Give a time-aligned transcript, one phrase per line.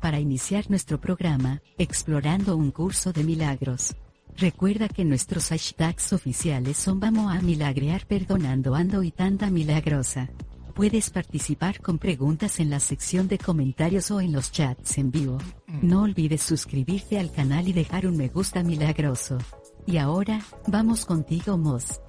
[0.00, 3.94] Para iniciar nuestro programa, Explorando un curso de milagros.
[4.36, 10.30] Recuerda que nuestros hashtags oficiales son Vamos a milagrear perdonando ando y tanda milagrosa.
[10.74, 15.38] Puedes participar con preguntas en la sección de comentarios o en los chats en vivo.
[15.80, 19.38] No olvides suscribirte al canal y dejar un me gusta milagroso.
[19.86, 22.00] Y ahora, vamos contigo, Moss.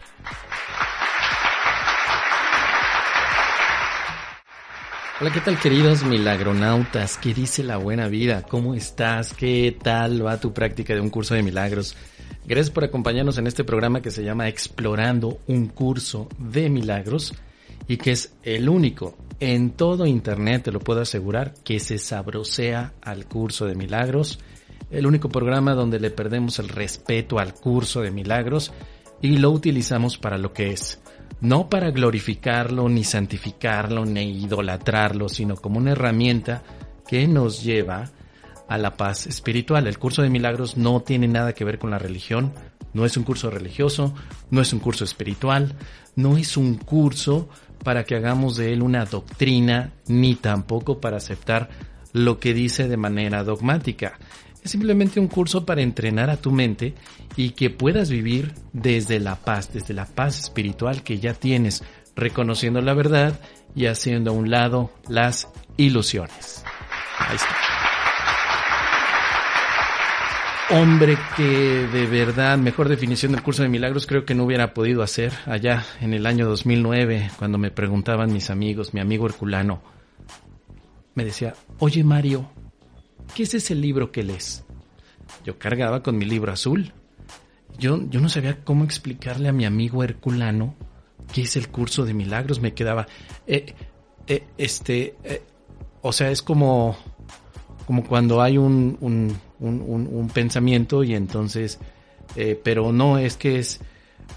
[5.21, 7.17] Hola, ¿qué tal queridos milagronautas?
[7.17, 8.43] ¿Qué dice la buena vida?
[8.43, 9.33] ¿Cómo estás?
[9.33, 11.97] ¿Qué tal va tu práctica de un curso de milagros?
[12.45, 17.33] Gracias por acompañarnos en este programa que se llama Explorando un curso de milagros
[17.85, 22.93] y que es el único en todo Internet, te lo puedo asegurar, que se sabrosea
[23.01, 24.39] al curso de milagros
[24.89, 28.71] el único programa donde le perdemos el respeto al curso de milagros
[29.21, 31.01] y lo utilizamos para lo que es,
[31.41, 36.63] no para glorificarlo, ni santificarlo, ni idolatrarlo, sino como una herramienta
[37.07, 38.09] que nos lleva
[38.67, 39.87] a la paz espiritual.
[39.87, 42.53] El curso de milagros no tiene nada que ver con la religión,
[42.93, 44.13] no es un curso religioso,
[44.51, 45.75] no es un curso espiritual,
[46.15, 47.49] no es un curso
[47.83, 51.69] para que hagamos de él una doctrina, ni tampoco para aceptar
[52.13, 54.19] lo que dice de manera dogmática.
[54.63, 56.93] Es simplemente un curso para entrenar a tu mente
[57.39, 62.81] y que puedas vivir desde la paz, desde la paz espiritual que ya tienes, reconociendo
[62.81, 63.39] la verdad
[63.73, 66.65] y haciendo a un lado las ilusiones.
[67.17, 67.55] Ahí está.
[70.71, 75.01] Hombre que de verdad, mejor definición del curso de milagros creo que no hubiera podido
[75.01, 79.81] hacer allá en el año 2009, cuando me preguntaban mis amigos, mi amigo Herculano,
[81.15, 82.51] me decía, oye Mario,
[83.33, 84.65] ¿qué es ese libro que lees?
[85.45, 86.91] Yo cargaba con mi libro azul.
[87.79, 90.75] Yo, yo no sabía cómo explicarle a mi amigo Herculano
[91.33, 92.59] qué es el curso de milagros.
[92.59, 93.07] Me quedaba,
[93.47, 93.73] eh,
[94.27, 95.41] eh, este, eh,
[96.01, 96.97] o sea, es como,
[97.85, 101.79] como cuando hay un, un, un, pensamiento y entonces,
[102.63, 103.79] pero no es que es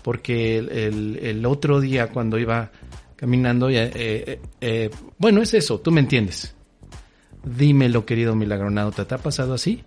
[0.02, 2.70] porque el, el, otro día cuando iba
[3.16, 3.68] caminando,
[5.18, 6.54] bueno, es eso, tú me entiendes.
[7.44, 9.82] Dímelo, querido milagronauta, ¿te ha pasado así?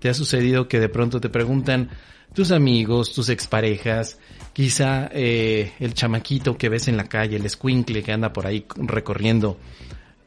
[0.00, 1.90] ¿Te ha sucedido que de pronto te preguntan
[2.34, 4.18] tus amigos, tus exparejas,
[4.52, 8.64] quizá eh, el chamaquito que ves en la calle, el escuincle que anda por ahí
[8.76, 9.58] recorriendo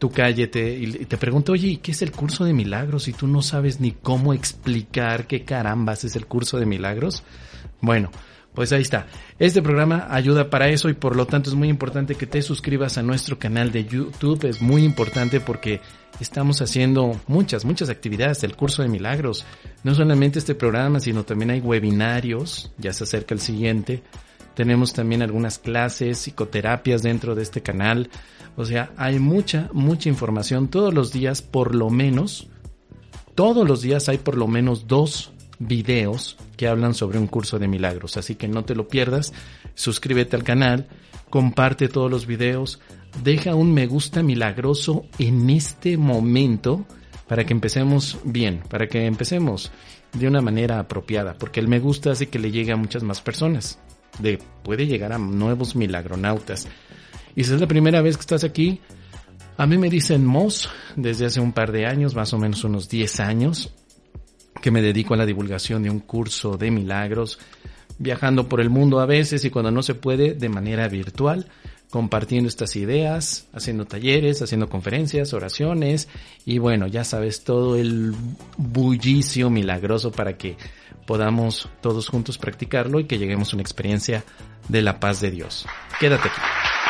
[0.04, 3.08] tu calle te, y te pregunta, oye, ¿qué es el curso de milagros?
[3.08, 7.24] Y tú no sabes ni cómo explicar qué carambas es el curso de milagros.
[7.80, 8.12] Bueno,
[8.54, 9.08] pues ahí está.
[9.40, 12.98] Este programa ayuda para eso y por lo tanto es muy importante que te suscribas
[12.98, 14.44] a nuestro canal de YouTube.
[14.44, 15.80] Es muy importante porque
[16.20, 19.46] estamos haciendo muchas, muchas actividades del curso de milagros.
[19.84, 22.72] No solamente este programa, sino también hay webinarios.
[22.78, 24.04] Ya se acerca el siguiente.
[24.56, 28.10] Tenemos también algunas clases, psicoterapias dentro de este canal.
[28.56, 32.48] O sea, hay mucha, mucha información todos los días, por lo menos.
[33.36, 37.68] Todos los días hay por lo menos dos videos que hablan sobre un curso de
[37.68, 38.18] milagros.
[38.18, 39.34] Así que no te lo pierdas,
[39.74, 40.88] suscríbete al canal,
[41.30, 42.80] comparte todos los videos,
[43.22, 46.86] deja un me gusta milagroso en este momento
[47.28, 49.72] para que empecemos bien, para que empecemos
[50.14, 53.22] de una manera apropiada, porque el me gusta hace que le llegue a muchas más
[53.22, 53.80] personas,
[54.20, 56.68] de, puede llegar a nuevos milagronautas.
[57.36, 58.80] Y si es la primera vez que estás aquí,
[59.58, 62.90] a mí me dicen Moss desde hace un par de años, más o menos unos
[62.90, 63.74] 10 años,
[64.62, 67.40] que me dedico a la divulgación de un curso de milagros,
[67.98, 71.48] viajando por el mundo a veces y cuando no se puede de manera virtual,
[71.94, 76.10] compartiendo estas ideas, haciendo talleres, haciendo conferencias, oraciones
[76.44, 78.16] y bueno, ya sabes, todo el
[78.58, 80.58] bullicio milagroso para que
[81.06, 84.24] podamos todos juntos practicarlo y que lleguemos a una experiencia
[84.70, 85.68] de la paz de Dios.
[86.00, 86.83] Quédate aquí.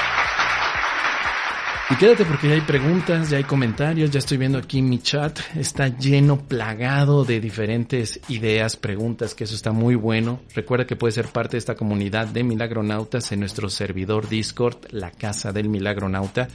[1.89, 5.37] Y quédate porque ya hay preguntas, ya hay comentarios, ya estoy viendo aquí mi chat,
[5.53, 10.39] está lleno, plagado de diferentes ideas, preguntas, que eso está muy bueno.
[10.55, 15.11] Recuerda que puedes ser parte de esta comunidad de milagronautas en nuestro servidor Discord, la
[15.11, 16.47] casa del milagronauta.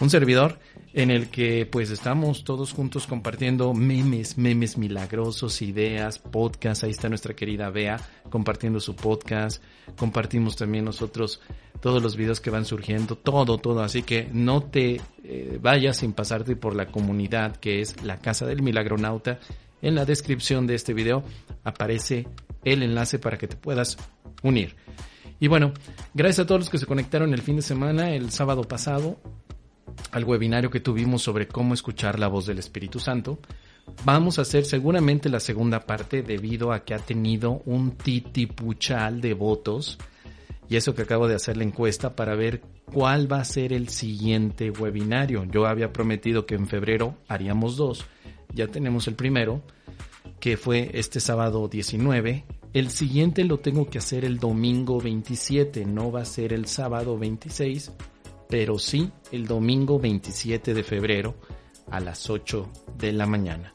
[0.00, 0.60] Un servidor
[0.92, 6.84] en el que pues estamos todos juntos compartiendo memes, memes milagrosos, ideas, podcasts.
[6.84, 7.98] Ahí está nuestra querida Bea
[8.30, 9.60] compartiendo su podcast.
[9.98, 11.40] Compartimos también nosotros
[11.80, 13.82] todos los videos que van surgiendo, todo, todo.
[13.82, 18.46] Así que no te eh, vayas sin pasarte por la comunidad que es la Casa
[18.46, 19.40] del Milagronauta
[19.82, 21.24] En la descripción de este video
[21.64, 22.28] aparece
[22.64, 23.98] el enlace para que te puedas
[24.44, 24.76] unir.
[25.40, 25.72] Y bueno,
[26.14, 29.18] gracias a todos los que se conectaron el fin de semana, el sábado pasado,
[30.10, 33.38] al webinario que tuvimos sobre cómo escuchar la voz del Espíritu Santo.
[34.04, 39.34] Vamos a hacer seguramente la segunda parte debido a que ha tenido un titipuchal de
[39.34, 39.98] votos
[40.68, 42.60] y eso que acabo de hacer la encuesta para ver
[42.92, 45.44] cuál va a ser el siguiente webinario.
[45.44, 48.04] Yo había prometido que en febrero haríamos dos.
[48.52, 49.62] Ya tenemos el primero,
[50.40, 52.44] que fue este sábado 19.
[52.74, 57.18] El siguiente lo tengo que hacer el domingo 27, no va a ser el sábado
[57.18, 57.92] 26,
[58.48, 61.34] pero sí el domingo 27 de febrero
[61.90, 63.72] a las 8 de la mañana.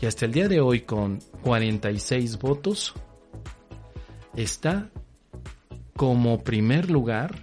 [0.00, 2.94] Y hasta el día de hoy con 46 votos
[4.36, 4.90] está
[5.96, 7.42] como primer lugar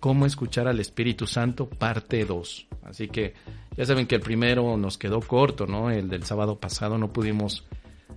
[0.00, 2.66] cómo escuchar al Espíritu Santo parte 2.
[2.82, 3.34] Así que
[3.76, 5.90] ya saben que el primero nos quedó corto, ¿no?
[5.90, 7.64] El del sábado pasado no pudimos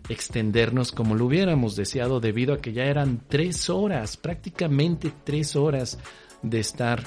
[0.10, 6.00] extendernos como lo hubiéramos deseado debido a que ya eran tres horas, prácticamente tres horas
[6.42, 7.04] de estar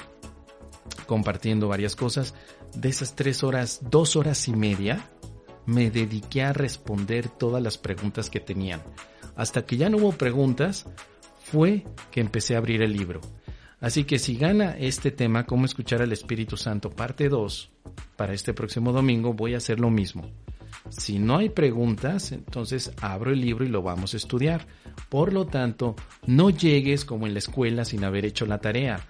[1.06, 2.34] compartiendo varias cosas.
[2.74, 5.08] De esas tres horas, dos horas y media,
[5.66, 8.82] me dediqué a responder todas las preguntas que tenían.
[9.34, 10.86] Hasta que ya no hubo preguntas,
[11.38, 13.20] fue que empecé a abrir el libro.
[13.80, 17.70] Así que si gana este tema, cómo escuchar al Espíritu Santo, parte 2,
[18.16, 20.30] para este próximo domingo, voy a hacer lo mismo.
[20.88, 24.66] Si no hay preguntas, entonces abro el libro y lo vamos a estudiar.
[25.08, 25.94] Por lo tanto,
[26.26, 29.00] no llegues como en la escuela sin haber hecho la tarea.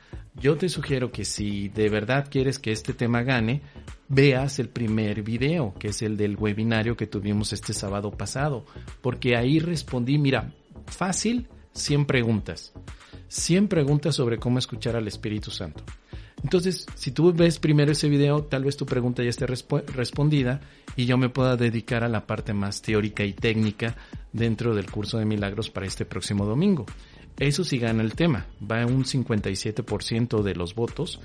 [0.41, 3.63] Yo te sugiero que si de verdad quieres que este tema gane,
[4.09, 8.67] veas el primer video, que es el del webinario que tuvimos este sábado pasado,
[9.01, 10.53] porque ahí respondí, mira,
[10.87, 12.73] fácil, 100 preguntas.
[13.29, 15.83] 100 preguntas sobre cómo escuchar al Espíritu Santo.
[16.43, 20.61] Entonces, si tú ves primero ese video, tal vez tu pregunta ya esté respondida
[20.95, 23.97] y yo me pueda dedicar a la parte más teórica y técnica
[24.33, 26.85] dentro del curso de milagros para este próximo domingo.
[27.39, 31.21] Eso sí gana el tema, va un 57% de los votos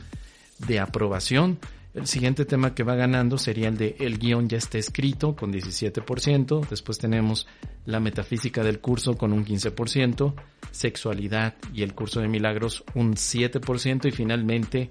[0.60, 1.60] de aprobación.
[1.94, 5.52] El siguiente tema que va ganando sería el de el guion ya está escrito con
[5.54, 7.48] 17%, después tenemos
[7.86, 10.34] la metafísica del curso con un 15%,
[10.72, 14.90] sexualidad y el curso de milagros un 7% y finalmente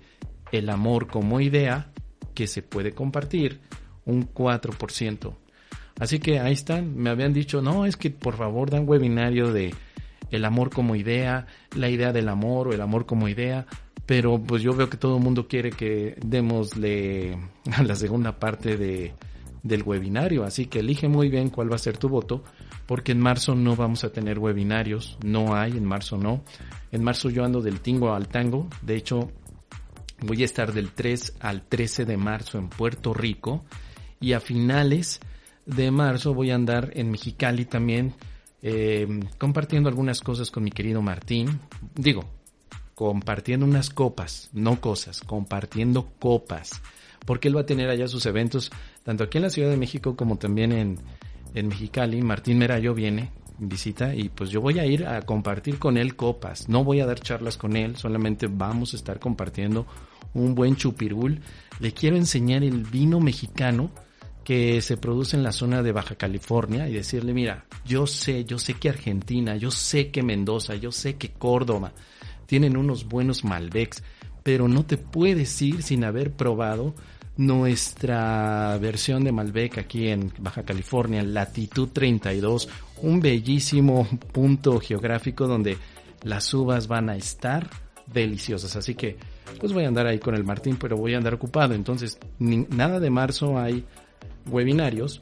[0.52, 1.90] el amor como idea
[2.34, 3.60] que se puede compartir
[4.04, 5.34] un 4%.
[5.98, 9.74] Así que ahí están, me habían dicho, no, es que por favor dan webinario de
[10.30, 13.66] el amor como idea, la idea del amor o el amor como idea
[14.10, 17.38] pero pues yo veo que todo el mundo quiere que démosle
[17.70, 19.14] a la segunda parte de,
[19.62, 22.42] del webinario, así que elige muy bien cuál va a ser tu voto,
[22.86, 26.42] porque en marzo no vamos a tener webinarios, no hay, en marzo no.
[26.90, 29.30] En marzo yo ando del tingo al tango, de hecho
[30.22, 33.64] voy a estar del 3 al 13 de marzo en Puerto Rico
[34.18, 35.20] y a finales
[35.66, 38.14] de marzo voy a andar en Mexicali también
[38.62, 39.06] eh,
[39.38, 41.60] compartiendo algunas cosas con mi querido Martín.
[41.94, 42.24] Digo,
[42.94, 46.82] compartiendo unas copas, no cosas, compartiendo copas,
[47.24, 48.70] porque él va a tener allá sus eventos,
[49.04, 50.98] tanto aquí en la Ciudad de México como también en,
[51.54, 52.20] en Mexicali.
[52.20, 56.68] Martín Merayo viene, visita, y pues yo voy a ir a compartir con él copas.
[56.68, 59.86] No voy a dar charlas con él, solamente vamos a estar compartiendo
[60.34, 61.40] un buen chupirul.
[61.78, 63.90] Le quiero enseñar el vino mexicano
[64.44, 68.58] que se produce en la zona de Baja California y decirle, mira, yo sé, yo
[68.58, 71.92] sé que Argentina, yo sé que Mendoza, yo sé que Córdoba,
[72.46, 74.02] tienen unos buenos Malbecs,
[74.42, 76.94] pero no te puedes ir sin haber probado
[77.36, 82.68] nuestra versión de Malbec aquí en Baja California, latitud 32,
[83.02, 85.78] un bellísimo punto geográfico donde
[86.22, 87.70] las uvas van a estar
[88.12, 88.76] deliciosas.
[88.76, 89.16] Así que,
[89.58, 91.74] pues voy a andar ahí con el Martín, pero voy a andar ocupado.
[91.74, 93.84] Entonces, nada de marzo hay
[94.46, 95.20] webinarios.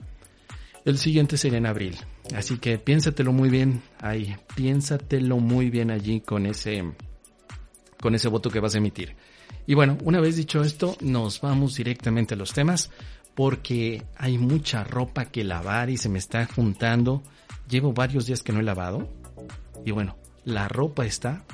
[0.84, 1.96] El siguiente sería en abril.
[2.34, 6.84] Así que piénsatelo muy bien ahí, piénsatelo muy bien allí con ese
[8.00, 9.16] con ese voto que vas a emitir.
[9.66, 12.90] Y bueno, una vez dicho esto, nos vamos directamente a los temas
[13.34, 17.22] porque hay mucha ropa que lavar y se me está juntando.
[17.68, 19.08] Llevo varios días que no he lavado
[19.84, 21.44] y bueno, la ropa está.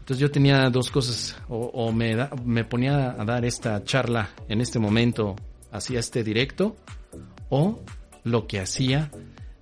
[0.00, 4.78] Entonces yo tenía dos cosas, o, me, me ponía a dar esta charla en este
[4.78, 5.34] momento,
[5.72, 6.76] hacía este directo,
[7.48, 7.80] o
[8.24, 9.10] lo que hacía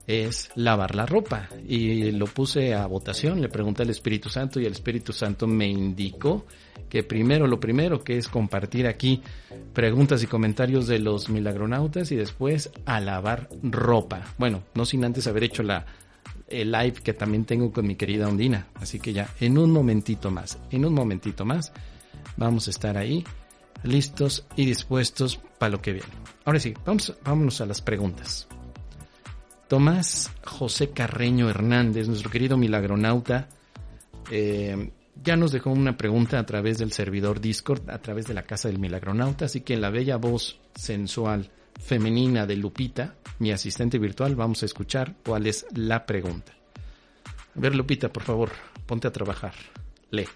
[0.07, 1.49] es lavar la ropa.
[1.67, 5.67] Y lo puse a votación, le pregunté al Espíritu Santo y el Espíritu Santo me
[5.67, 6.47] indicó
[6.89, 9.23] que primero lo primero que es compartir aquí
[9.73, 14.23] preguntas y comentarios de los milagronautas y después a lavar ropa.
[14.39, 15.87] Bueno, no sin antes haber hecho la
[16.49, 18.67] el live que también tengo con mi querida Ondina.
[18.75, 21.73] Así que ya en un momentito más, en un momentito más
[22.37, 23.25] vamos a estar ahí
[23.85, 26.09] listos y dispuestos para lo que viene.
[26.45, 28.49] Ahora sí, vamos, vámonos a las preguntas.
[29.69, 33.49] Tomás José Carreño Hernández, nuestro querido milagronauta,
[34.31, 34.91] eh,
[35.23, 38.69] ya nos dejó una pregunta a través del servidor Discord, a través de la casa
[38.69, 41.51] del milagronauta, así que en la bella voz sensual
[41.81, 46.53] femenina de Lupita, mi asistente virtual, vamos a escuchar cuál es la pregunta.
[47.57, 48.51] A ver, Lupita, por favor,
[48.87, 49.55] ponte a trabajar.
[50.11, 50.27] Lee.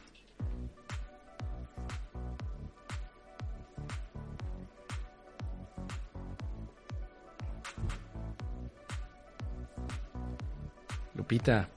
[11.28, 11.68] Lupita.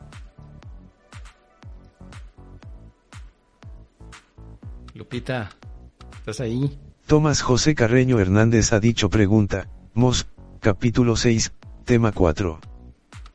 [4.94, 5.50] Lupita,
[6.20, 6.80] ¿estás ahí?
[7.06, 10.30] Tomás José Carreño Hernández ha dicho pregunta, Mos,
[10.62, 11.52] capítulo 6,
[11.84, 12.62] tema 4.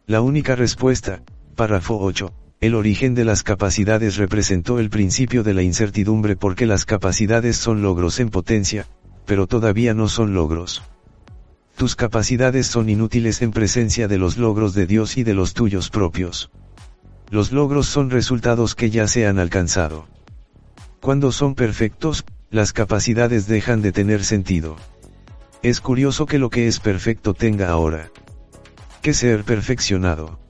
[0.06, 1.22] La única respuesta,
[1.54, 6.86] párrafo 8, el origen de las capacidades representó el principio de la incertidumbre porque las
[6.86, 8.86] capacidades son logros en potencia,
[9.26, 10.82] pero todavía no son logros.
[11.76, 15.90] Tus capacidades son inútiles en presencia de los logros de Dios y de los tuyos
[15.90, 16.50] propios.
[17.28, 20.08] Los logros son resultados que ya se han alcanzado.
[21.02, 24.76] Cuando son perfectos, las capacidades dejan de tener sentido.
[25.62, 28.10] Es curioso que lo que es perfecto tenga ahora
[29.02, 30.40] que ser perfeccionado.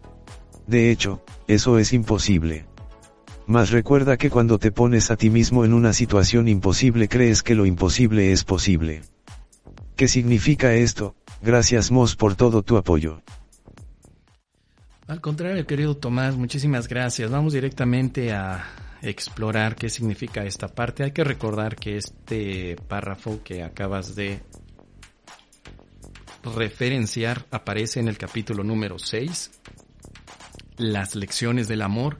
[0.66, 2.66] De hecho, eso es imposible.
[3.46, 7.54] Mas recuerda que cuando te pones a ti mismo en una situación imposible crees que
[7.54, 9.02] lo imposible es posible.
[9.96, 11.16] ¿Qué significa esto?
[11.40, 13.22] Gracias Mos por todo tu apoyo.
[15.06, 17.30] Al contrario, querido Tomás, muchísimas gracias.
[17.30, 18.64] Vamos directamente a
[19.02, 21.04] explorar qué significa esta parte.
[21.04, 24.42] Hay que recordar que este párrafo que acabas de
[26.42, 29.50] referenciar aparece en el capítulo número 6,
[30.76, 32.18] las lecciones del amor,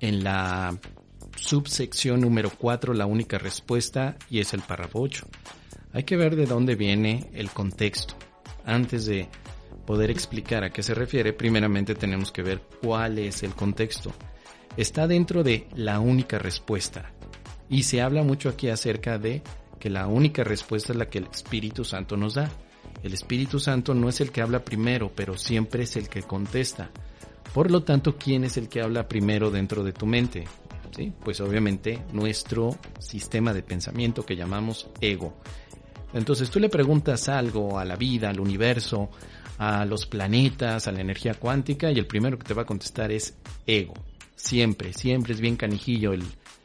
[0.00, 0.76] en la
[1.36, 5.26] subsección número 4, la única respuesta, y es el párrafo 8.
[5.94, 8.14] Hay que ver de dónde viene el contexto.
[8.66, 9.28] Antes de
[9.86, 14.12] poder explicar a qué se refiere, primeramente tenemos que ver cuál es el contexto
[14.76, 17.10] está dentro de la única respuesta.
[17.68, 19.42] Y se habla mucho aquí acerca de
[19.78, 22.50] que la única respuesta es la que el Espíritu Santo nos da.
[23.02, 26.90] El Espíritu Santo no es el que habla primero, pero siempre es el que contesta.
[27.52, 30.44] Por lo tanto, ¿quién es el que habla primero dentro de tu mente?
[30.96, 31.12] ¿Sí?
[31.24, 35.36] Pues obviamente nuestro sistema de pensamiento que llamamos ego.
[36.14, 39.10] Entonces tú le preguntas algo a la vida, al universo,
[39.58, 43.12] a los planetas, a la energía cuántica y el primero que te va a contestar
[43.12, 43.94] es ego.
[44.36, 46.22] Siempre, siempre es bien canijillo el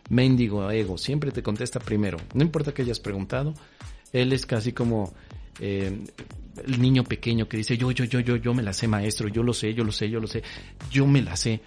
[0.09, 2.17] mendigo ego, siempre te contesta primero.
[2.33, 3.53] No importa que hayas preguntado,
[4.13, 5.13] él es casi como
[5.59, 6.05] eh,
[6.65, 9.43] el niño pequeño que dice yo, yo, yo, yo, yo me la sé maestro, yo
[9.43, 10.43] lo sé, yo lo sé, yo lo sé,
[10.91, 11.61] yo me la sé.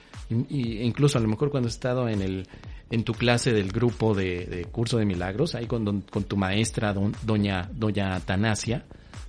[0.49, 2.49] Y, incluso a lo mejor cuando has estado en el
[2.93, 7.71] en tu clase del grupo de, curso de milagros, ahí con, con tu maestra doña,
[7.73, 8.85] doña Atanasia,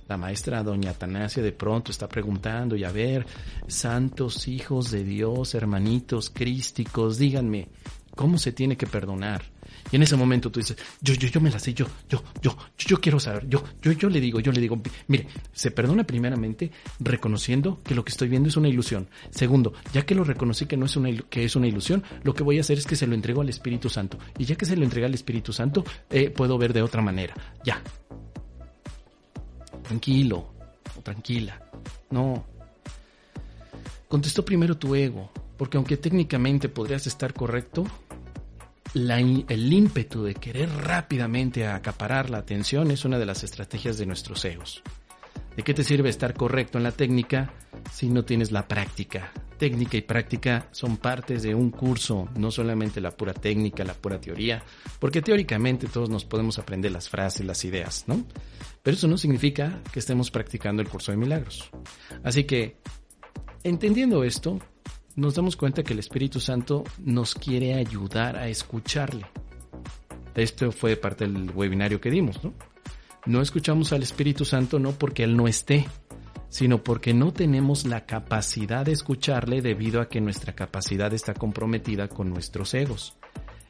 [0.06, 3.24] la maestra doña Atanasia de pronto está preguntando y a ver,
[3.66, 7.68] santos hijos de Dios, hermanitos crísticos, díganme,
[8.14, 9.53] ¿cómo se tiene que perdonar?
[9.90, 12.56] Y en ese momento tú dices, yo, yo, yo me la sé, yo, yo, yo,
[12.78, 16.70] yo, quiero saber, yo, yo, yo le digo, yo le digo, mire, se perdona primeramente
[17.00, 19.08] reconociendo que lo que estoy viendo es una ilusión.
[19.30, 22.42] Segundo, ya que lo reconocí que no es una, que es una ilusión, lo que
[22.42, 24.18] voy a hacer es que se lo entrego al Espíritu Santo.
[24.38, 27.34] Y ya que se lo entrega al Espíritu Santo, eh, puedo ver de otra manera.
[27.64, 27.82] Ya,
[29.82, 30.54] tranquilo
[31.04, 31.60] tranquila.
[32.10, 32.44] No.
[34.08, 37.84] Contestó primero tu ego, porque aunque técnicamente podrías estar correcto,
[38.94, 44.44] el ímpetu de querer rápidamente acaparar la atención es una de las estrategias de nuestros
[44.44, 44.82] egos.
[45.56, 47.52] ¿De qué te sirve estar correcto en la técnica
[47.92, 49.32] si no tienes la práctica?
[49.58, 54.20] Técnica y práctica son partes de un curso, no solamente la pura técnica, la pura
[54.20, 54.62] teoría,
[54.98, 58.24] porque teóricamente todos nos podemos aprender las frases, las ideas, ¿no?
[58.82, 61.70] Pero eso no significa que estemos practicando el curso de milagros.
[62.24, 62.78] Así que,
[63.62, 64.58] entendiendo esto,
[65.16, 69.26] nos damos cuenta que el Espíritu Santo nos quiere ayudar a escucharle.
[70.34, 72.52] Esto fue parte del webinario que dimos, ¿no?
[73.26, 75.86] No escuchamos al Espíritu Santo no porque Él no esté,
[76.48, 82.08] sino porque no tenemos la capacidad de escucharle debido a que nuestra capacidad está comprometida
[82.08, 83.16] con nuestros egos.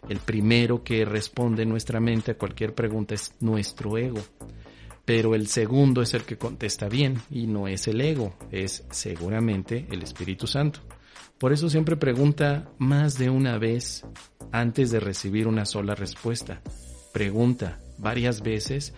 [0.08, 4.20] El primero que responde nuestra mente a cualquier pregunta es nuestro ego.
[5.04, 9.86] Pero el segundo es el que contesta bien y no es el ego, es seguramente
[9.90, 10.80] el Espíritu Santo.
[11.38, 14.04] Por eso siempre pregunta más de una vez
[14.52, 16.60] antes de recibir una sola respuesta.
[17.12, 18.94] Pregunta varias veces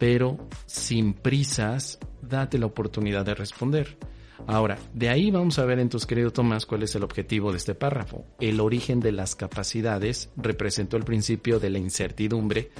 [0.00, 3.98] pero sin prisas, date la oportunidad de responder.
[4.46, 7.58] Ahora, de ahí vamos a ver en tus querido Tomás cuál es el objetivo de
[7.58, 8.24] este párrafo.
[8.40, 12.70] El origen de las capacidades representó el principio de la incertidumbre,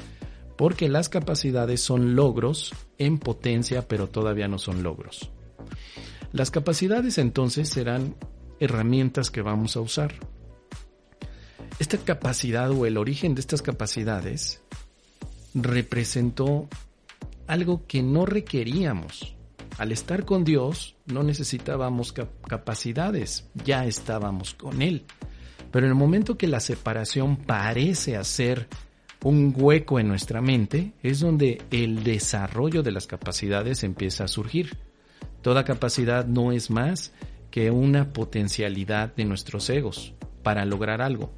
[0.56, 5.30] porque las capacidades son logros en potencia, pero todavía no son logros.
[6.32, 8.14] Las capacidades entonces serán
[8.60, 10.14] herramientas que vamos a usar.
[11.78, 14.62] Esta capacidad o el origen de estas capacidades
[15.54, 16.68] representó
[17.46, 19.34] algo que no requeríamos.
[19.78, 22.12] Al estar con Dios no necesitábamos
[22.46, 25.06] capacidades, ya estábamos con Él.
[25.72, 28.68] Pero en el momento que la separación parece hacer
[29.22, 34.76] un hueco en nuestra mente, es donde el desarrollo de las capacidades empieza a surgir.
[35.42, 37.12] Toda capacidad no es más
[37.50, 41.30] que una potencialidad de nuestros egos para lograr algo.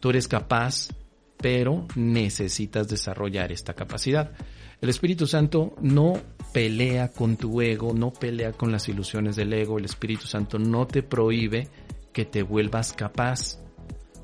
[0.00, 0.88] Tú eres capaz,
[1.36, 4.32] pero necesitas desarrollar esta capacidad.
[4.80, 6.14] El Espíritu Santo no
[6.52, 9.78] pelea con tu ego, no pelea con las ilusiones del ego.
[9.78, 11.68] El Espíritu Santo no te prohíbe
[12.12, 13.58] que te vuelvas capaz.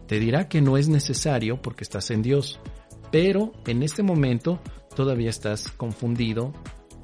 [0.07, 2.61] Te dirá que no es necesario porque estás en Dios,
[3.11, 4.61] pero en este momento
[4.95, 6.53] todavía estás confundido,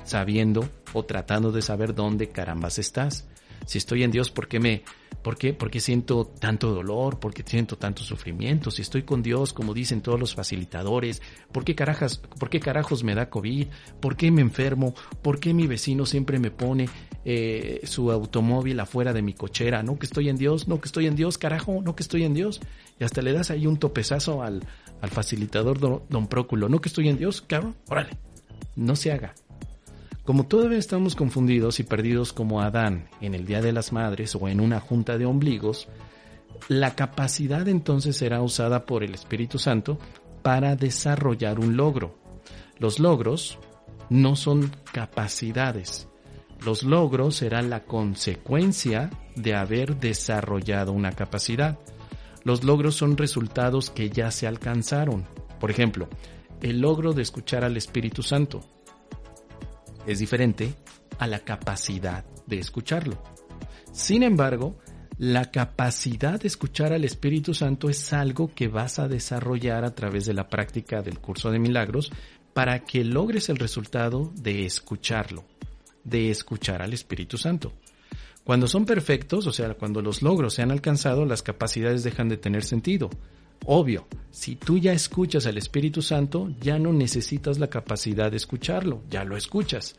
[0.04, 3.29] sabiendo o tratando de saber dónde carambas estás.
[3.66, 4.82] Si estoy en Dios, ¿por qué me,
[5.22, 7.20] por qué, por qué siento tanto dolor?
[7.20, 8.70] ¿Por qué siento tanto sufrimiento?
[8.70, 13.04] Si estoy con Dios, como dicen todos los facilitadores, ¿por qué carajas, por qué carajos
[13.04, 13.66] me da COVID?
[14.00, 14.94] ¿Por qué me enfermo?
[15.22, 16.88] ¿Por qué mi vecino siempre me pone
[17.24, 19.82] eh, su automóvil afuera de mi cochera?
[19.82, 22.34] No que estoy en Dios, no que estoy en Dios, carajo, no que estoy en
[22.34, 22.60] Dios.
[22.98, 24.64] Y hasta le das ahí un topezazo al,
[25.00, 28.16] al facilitador don, don Próculo, no que estoy en Dios, cabrón, órale,
[28.76, 29.34] no se haga.
[30.30, 34.46] Como todavía estamos confundidos y perdidos como Adán en el Día de las Madres o
[34.46, 35.88] en una junta de ombligos,
[36.68, 39.98] la capacidad entonces será usada por el Espíritu Santo
[40.42, 42.16] para desarrollar un logro.
[42.78, 43.58] Los logros
[44.08, 46.06] no son capacidades.
[46.64, 51.76] Los logros serán la consecuencia de haber desarrollado una capacidad.
[52.44, 55.26] Los logros son resultados que ya se alcanzaron.
[55.58, 56.08] Por ejemplo,
[56.62, 58.60] el logro de escuchar al Espíritu Santo
[60.06, 60.74] es diferente
[61.18, 63.22] a la capacidad de escucharlo.
[63.92, 64.78] Sin embargo,
[65.18, 70.24] la capacidad de escuchar al Espíritu Santo es algo que vas a desarrollar a través
[70.24, 72.10] de la práctica del curso de milagros
[72.54, 75.44] para que logres el resultado de escucharlo,
[76.04, 77.72] de escuchar al Espíritu Santo.
[78.44, 82.38] Cuando son perfectos, o sea, cuando los logros se han alcanzado, las capacidades dejan de
[82.38, 83.10] tener sentido.
[83.66, 89.02] Obvio, si tú ya escuchas al Espíritu Santo, ya no necesitas la capacidad de escucharlo,
[89.10, 89.96] ya lo escuchas.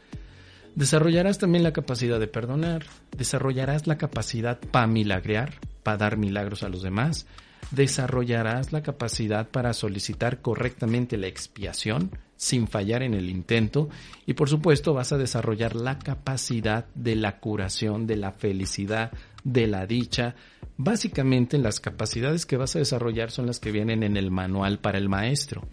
[0.76, 6.70] Desarrollarás también la capacidad de perdonar, desarrollarás la capacidad para milagrear, para dar milagros a
[6.70, 7.28] los demás,
[7.72, 13.90] desarrollarás la capacidad para solicitar correctamente la expiación sin fallar en el intento
[14.26, 19.12] y por supuesto vas a desarrollar la capacidad de la curación, de la felicidad,
[19.44, 20.36] de la dicha,
[20.84, 24.98] Básicamente las capacidades que vas a desarrollar son las que vienen en el manual para
[24.98, 25.68] el maestro.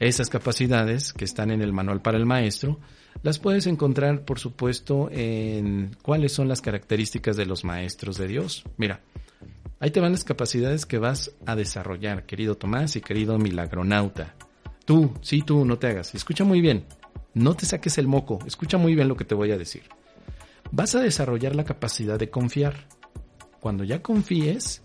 [0.00, 2.80] Esas capacidades que están en el manual para el maestro
[3.22, 8.64] las puedes encontrar, por supuesto, en cuáles son las características de los maestros de Dios.
[8.76, 9.02] Mira,
[9.78, 14.34] ahí te van las capacidades que vas a desarrollar, querido Tomás y querido milagronauta.
[14.84, 16.12] Tú, sí, tú, no te hagas.
[16.12, 16.86] Escucha muy bien.
[17.34, 18.40] No te saques el moco.
[18.48, 19.84] Escucha muy bien lo que te voy a decir.
[20.76, 22.88] Vas a desarrollar la capacidad de confiar.
[23.60, 24.82] Cuando ya confíes,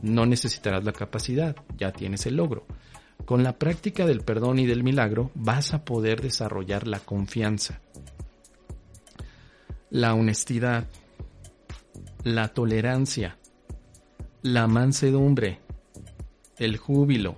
[0.00, 2.66] no necesitarás la capacidad, ya tienes el logro.
[3.26, 7.82] Con la práctica del perdón y del milagro vas a poder desarrollar la confianza,
[9.90, 10.88] la honestidad,
[12.24, 13.36] la tolerancia,
[14.40, 15.60] la mansedumbre,
[16.56, 17.36] el júbilo,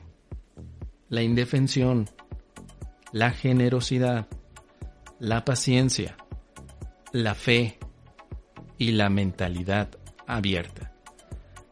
[1.09, 2.09] la indefensión,
[3.11, 4.29] la generosidad,
[5.18, 6.16] la paciencia,
[7.11, 7.80] la fe
[8.81, 9.90] y la mentalidad
[10.27, 10.90] abierta.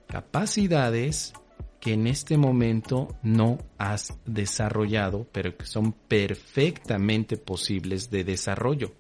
[0.07, 1.33] Capacidades
[1.81, 8.93] que en este momento no has desarrollado, pero que son perfectamente posibles de desarrollo.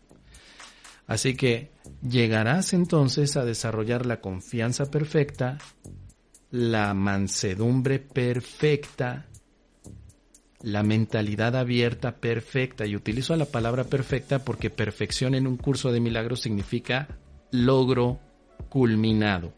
[1.06, 1.70] Así que
[2.02, 5.58] llegarás entonces a desarrollar la confianza perfecta,
[6.50, 9.26] la mansedumbre perfecta,
[10.62, 12.86] la mentalidad abierta perfecta.
[12.86, 17.18] Y utilizo la palabra perfecta porque perfección en un curso de milagros significa
[17.50, 18.18] logro
[18.68, 19.52] culminado.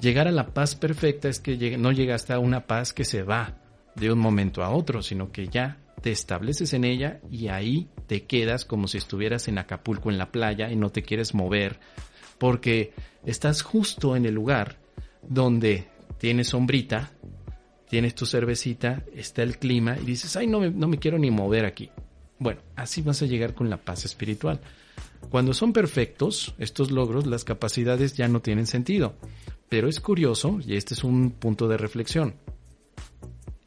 [0.00, 3.54] Llegar a la paz perfecta es que no llegaste a una paz que se va
[3.94, 8.24] de un momento a otro, sino que ya te estableces en ella y ahí te
[8.24, 11.80] quedas como si estuvieras en Acapulco en la playa y no te quieres mover
[12.38, 12.92] porque
[13.24, 14.76] estás justo en el lugar
[15.22, 17.10] donde tienes sombrita,
[17.88, 21.30] tienes tu cervecita, está el clima y dices, ay, no me, no me quiero ni
[21.30, 21.90] mover aquí.
[22.38, 24.60] Bueno, así vas a llegar con la paz espiritual.
[25.30, 29.14] Cuando son perfectos, estos logros, las capacidades ya no tienen sentido.
[29.68, 32.36] Pero es curioso, y este es un punto de reflexión,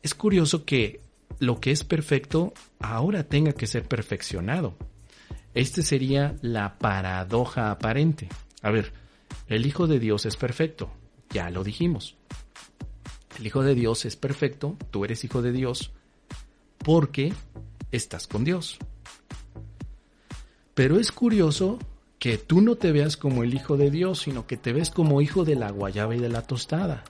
[0.02, 1.02] es curioso que
[1.40, 4.78] lo que es perfecto ahora tenga que ser perfeccionado.
[5.54, 8.30] Este sería la paradoja aparente.
[8.62, 8.94] A ver,
[9.48, 10.92] el Hijo de Dios es perfecto,
[11.30, 12.16] ya lo dijimos.
[13.38, 15.92] El Hijo de Dios es perfecto, tú eres Hijo de Dios,
[16.78, 17.34] porque
[17.92, 18.78] estás con Dios.
[20.80, 21.78] Pero es curioso
[22.20, 25.20] que tú no te veas como el Hijo de Dios, sino que te ves como
[25.20, 27.04] hijo de la guayaba y de la tostada.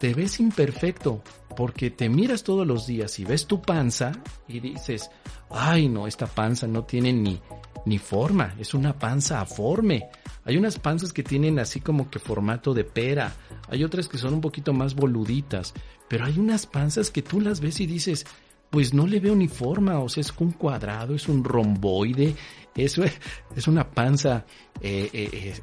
[0.00, 1.22] Te ves imperfecto,
[1.56, 4.10] porque te miras todos los días y ves tu panza
[4.48, 5.08] y dices,
[5.50, 7.40] ay no, esta panza no tiene ni,
[7.86, 10.08] ni forma, es una panza aforme.
[10.44, 13.36] Hay unas panzas que tienen así como que formato de pera,
[13.68, 15.74] hay otras que son un poquito más boluditas,
[16.08, 18.26] pero hay unas panzas que tú las ves y dices,
[18.74, 22.34] pues no le veo ni forma, o sea, es un cuadrado, es un romboide,
[22.74, 24.44] eso es, una panza,
[24.80, 25.60] eh, eh, eh,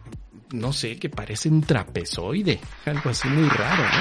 [0.54, 4.00] no sé, que parece un trapezoide, algo así muy raro, ¿no?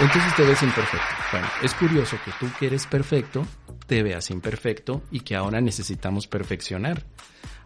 [0.00, 1.14] Entonces te ves imperfecto.
[1.32, 3.46] Bueno, es curioso que tú que eres perfecto,
[3.86, 7.06] te veas imperfecto y que ahora necesitamos perfeccionar.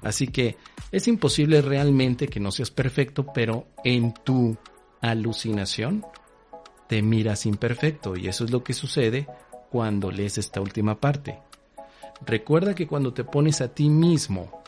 [0.03, 0.57] Así que
[0.93, 4.57] es imposible realmente que no seas perfecto, pero en tu
[5.01, 6.05] alucinación
[6.89, 9.27] te miras imperfecto y eso es lo que sucede
[9.71, 11.39] cuando lees esta última parte.
[12.25, 14.63] Recuerda que cuando te pones a ti mismo,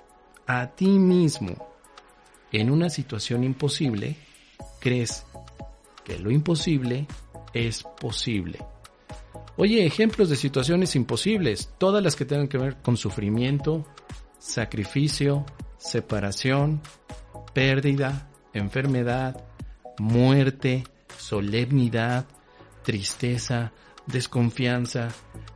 [0.46, 1.68] a ti mismo,
[2.52, 4.16] en una situación imposible,
[4.80, 5.24] crees
[6.04, 7.06] que lo imposible
[7.52, 8.58] es posible.
[9.56, 13.84] Oye, ejemplos de situaciones imposibles, todas las que tengan que ver con sufrimiento,
[14.38, 15.44] sacrificio,
[15.78, 16.80] separación,
[17.54, 19.44] pérdida, enfermedad,
[19.98, 20.84] muerte,
[21.18, 22.26] solemnidad,
[22.82, 23.72] tristeza,
[24.06, 25.08] desconfianza,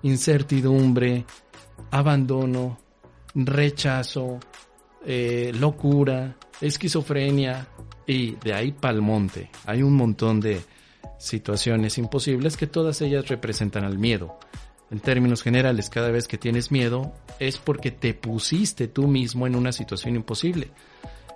[0.02, 1.24] incertidumbre,
[1.90, 2.78] abandono,
[3.34, 4.38] rechazo,
[5.06, 7.66] eh, locura, esquizofrenia
[8.06, 9.50] y de ahí pa'l monte.
[9.64, 10.60] Hay un montón de,
[11.22, 14.38] situaciones imposibles que todas ellas representan al miedo.
[14.90, 19.54] En términos generales, cada vez que tienes miedo es porque te pusiste tú mismo en
[19.54, 20.70] una situación imposible.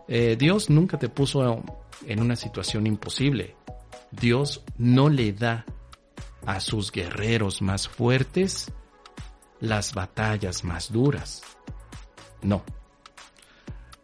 [0.08, 1.62] Eh, Dios nunca te puso
[2.04, 3.54] en una situación imposible.
[4.10, 5.64] Dios no le da
[6.46, 8.72] a sus guerreros más fuertes
[9.60, 11.42] las batallas más duras.
[12.42, 12.62] No.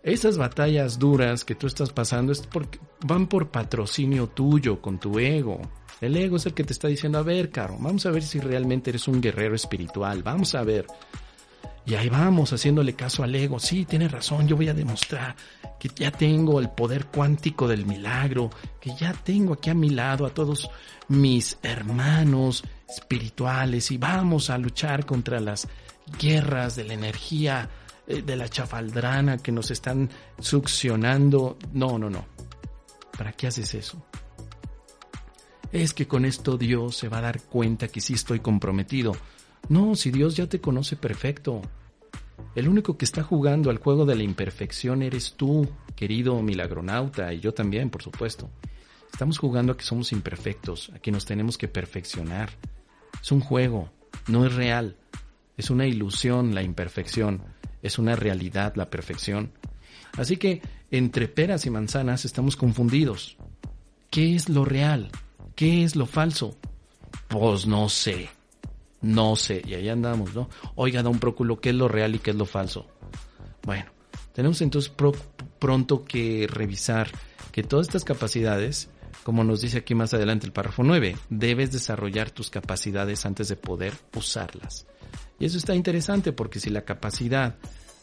[0.03, 2.49] Esas batallas duras que tú estás pasando es
[3.05, 5.61] van por patrocinio tuyo con tu ego.
[6.01, 8.41] El ego es el que te está diciendo, a ver, Caro, vamos a ver si
[8.41, 10.87] realmente eres un guerrero espiritual, vamos a ver.
[11.85, 13.59] Y ahí vamos haciéndole caso al ego.
[13.59, 15.35] Sí, tienes razón, yo voy a demostrar
[15.81, 20.25] que ya tengo el poder cuántico del milagro, que ya tengo aquí a mi lado
[20.25, 20.71] a todos
[21.09, 25.67] mis hermanos espirituales y vamos a luchar contra las
[26.21, 27.69] guerras de la energía
[28.07, 31.59] eh, de la chafaldrana que nos están succionando.
[31.73, 32.27] No, no, no.
[33.17, 34.07] ¿Para qué haces eso?
[35.73, 39.17] Es que con esto Dios se va a dar cuenta que sí estoy comprometido.
[39.69, 41.63] No, si Dios ya te conoce perfecto.
[42.55, 47.41] El único que está jugando al juego de la imperfección eres tú, querido milagronauta, y
[47.41, 48.51] yo también, por supuesto.
[49.13, 52.51] Estamos jugando a que somos imperfectos, a que nos tenemos que perfeccionar.
[53.21, 53.91] Es un juego,
[54.27, 54.97] no es real.
[55.57, 57.43] Es una ilusión la imperfección
[57.83, 59.53] es una realidad la perfección.
[60.17, 63.37] Así que entre peras y manzanas estamos confundidos.
[64.11, 65.11] ¿Qué es lo real?
[65.57, 66.57] ¿Qué es lo falso?
[67.29, 68.29] Pues no sé.
[69.03, 69.63] No sé.
[69.67, 70.49] Y ahí andamos, ¿no?
[70.77, 72.87] Oiga, don Próculo, ¿qué es lo real y qué es lo falso?
[73.65, 73.91] Bueno,
[74.33, 74.93] tenemos entonces
[75.59, 77.11] pronto que revisar
[77.51, 78.89] que todas estas capacidades,
[79.25, 83.57] como nos dice aquí más adelante el párrafo 9, debes desarrollar tus capacidades antes de
[83.57, 84.87] poder usarlas.
[85.39, 87.57] Y eso está interesante porque si la capacidad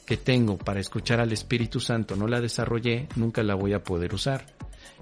[0.05, 4.13] que tengo para escuchar al Espíritu Santo no la desarrollé, nunca la voy a poder
[4.13, 4.45] usar.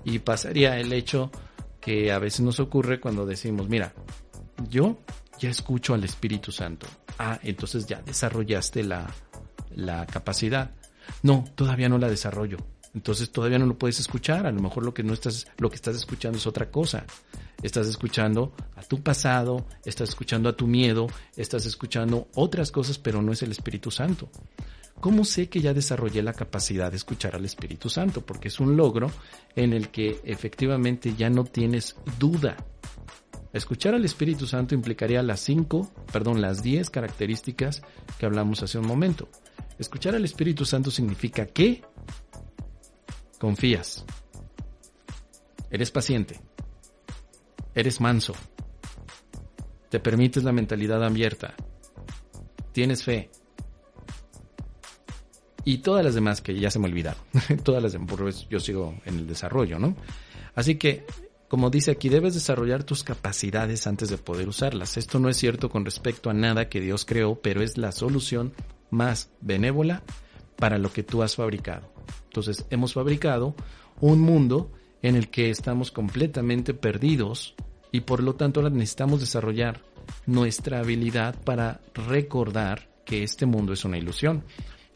[0.03, 1.31] Y pasaría el hecho
[1.81, 3.93] que a veces nos ocurre cuando decimos, mira,
[4.69, 4.99] yo
[5.39, 6.87] ya escucho al Espíritu Santo.
[7.19, 9.07] Ah, entonces ya desarrollaste la,
[9.75, 10.71] la capacidad.
[11.23, 12.57] No, todavía no la desarrollo.
[12.93, 14.47] Entonces todavía no lo puedes escuchar.
[14.47, 17.05] A lo mejor lo que no estás, lo que estás escuchando es otra cosa.
[17.61, 23.21] Estás escuchando a tu pasado, estás escuchando a tu miedo, estás escuchando otras cosas, pero
[23.21, 24.29] no es el Espíritu Santo.
[24.99, 28.25] ¿Cómo sé que ya desarrollé la capacidad de escuchar al Espíritu Santo?
[28.25, 29.11] Porque es un logro
[29.55, 32.57] en el que efectivamente ya no tienes duda.
[33.53, 37.81] Escuchar al Espíritu Santo implicaría las cinco, perdón, las diez características
[38.19, 39.29] que hablamos hace un momento.
[39.79, 41.81] Escuchar al Espíritu Santo significa que
[43.39, 44.05] confías,
[45.69, 46.39] eres paciente,
[47.77, 48.33] Eres manso.
[49.89, 51.53] Te permites la mentalidad abierta.
[52.71, 53.29] Tienes fe.
[55.63, 57.21] Y todas las demás que ya se me olvidaron.
[57.63, 59.95] todas las demás, yo sigo en el desarrollo, ¿no?
[60.55, 61.05] Así que,
[61.47, 64.97] como dice aquí, debes desarrollar tus capacidades antes de poder usarlas.
[64.97, 68.53] Esto no es cierto con respecto a nada que Dios creó, pero es la solución
[68.89, 70.03] más benévola
[70.57, 71.89] para lo que tú has fabricado.
[72.25, 73.55] Entonces hemos fabricado
[74.01, 77.55] un mundo en el que estamos completamente perdidos
[77.91, 79.81] y por lo tanto necesitamos desarrollar
[80.25, 84.43] nuestra habilidad para recordar que este mundo es una ilusión.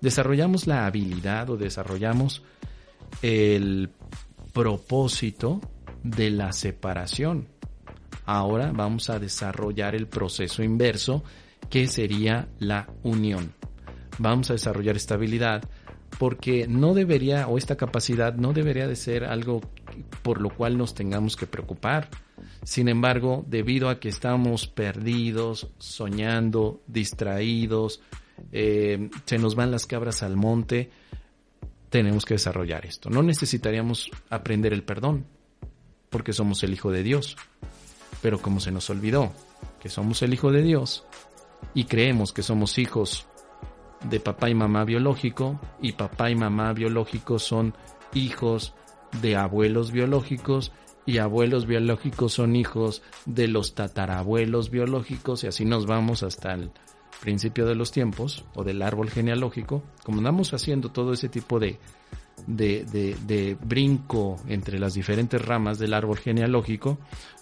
[0.01, 2.41] Desarrollamos la habilidad o desarrollamos
[3.21, 3.89] el
[4.51, 5.61] propósito
[6.03, 7.47] de la separación.
[8.25, 11.23] Ahora vamos a desarrollar el proceso inverso
[11.69, 13.53] que sería la unión.
[14.19, 15.63] Vamos a desarrollar esta habilidad
[16.19, 19.61] porque no debería, o esta capacidad no debería de ser algo
[20.21, 22.09] por lo cual nos tengamos que preocupar.
[22.63, 28.01] Sin embargo, debido a que estamos perdidos, soñando, distraídos,
[28.51, 30.89] eh, se nos van las cabras al monte,
[31.89, 33.09] tenemos que desarrollar esto.
[33.09, 35.25] No necesitaríamos aprender el perdón,
[36.11, 37.37] porque somos el Hijo de Dios.
[38.21, 39.31] Pero como se nos olvidó
[39.79, 41.05] que somos el Hijo de Dios
[41.73, 43.25] y creemos que somos hijos
[44.09, 47.75] de papá y mamá biológico y papá y mamá biológico son
[48.13, 48.73] hijos
[49.21, 50.71] de abuelos biológicos
[51.05, 56.71] y abuelos biológicos son hijos de los tatarabuelos biológicos y así nos vamos hasta el
[57.21, 61.77] principio de los tiempos o del árbol genealógico, como andamos haciendo todo ese tipo de,
[62.47, 66.99] de, brinco entre las diferentes ramas del árbol genealógico,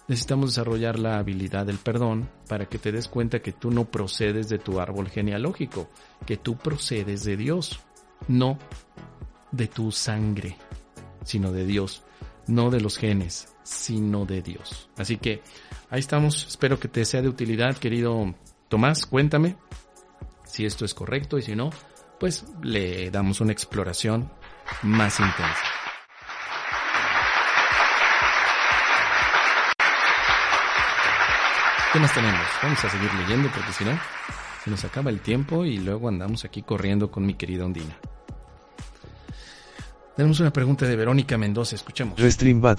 [0.08, 4.48] necesitamos desarrollar la habilidad del perdón para que te des cuenta que tú no procedes
[4.48, 5.88] de tu árbol genealógico,
[6.26, 7.80] que tú procedes de Dios,
[8.28, 8.58] no
[9.52, 10.56] de tu sangre,
[11.24, 12.02] sino de Dios,
[12.46, 14.88] no de los genes, sino de Dios.
[14.96, 15.42] Así que
[15.90, 18.34] ahí estamos, espero que te sea de utilidad, querido
[18.68, 19.56] Tomás, cuéntame
[20.44, 21.70] si esto es correcto y si no,
[22.18, 24.30] pues le damos una exploración
[24.82, 25.64] más intensa.
[31.92, 32.46] ¿Qué más tenemos?
[32.62, 33.98] Vamos a seguir leyendo porque si no,
[34.62, 37.96] se nos acaba el tiempo y luego andamos aquí corriendo con mi querida Ondina.
[40.16, 42.16] Tenemos una pregunta de Verónica Mendoza, escuchemos.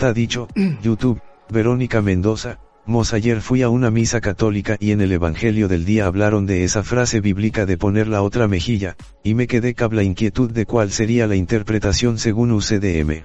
[0.04, 0.47] Ha dicho,
[0.82, 5.85] YouTube, Verónica Mendoza, Mos ayer fui a una misa católica y en el Evangelio del
[5.85, 9.95] día hablaron de esa frase bíblica de poner la otra mejilla, y me quedé con
[9.95, 13.23] la inquietud de cuál sería la interpretación según UCDM.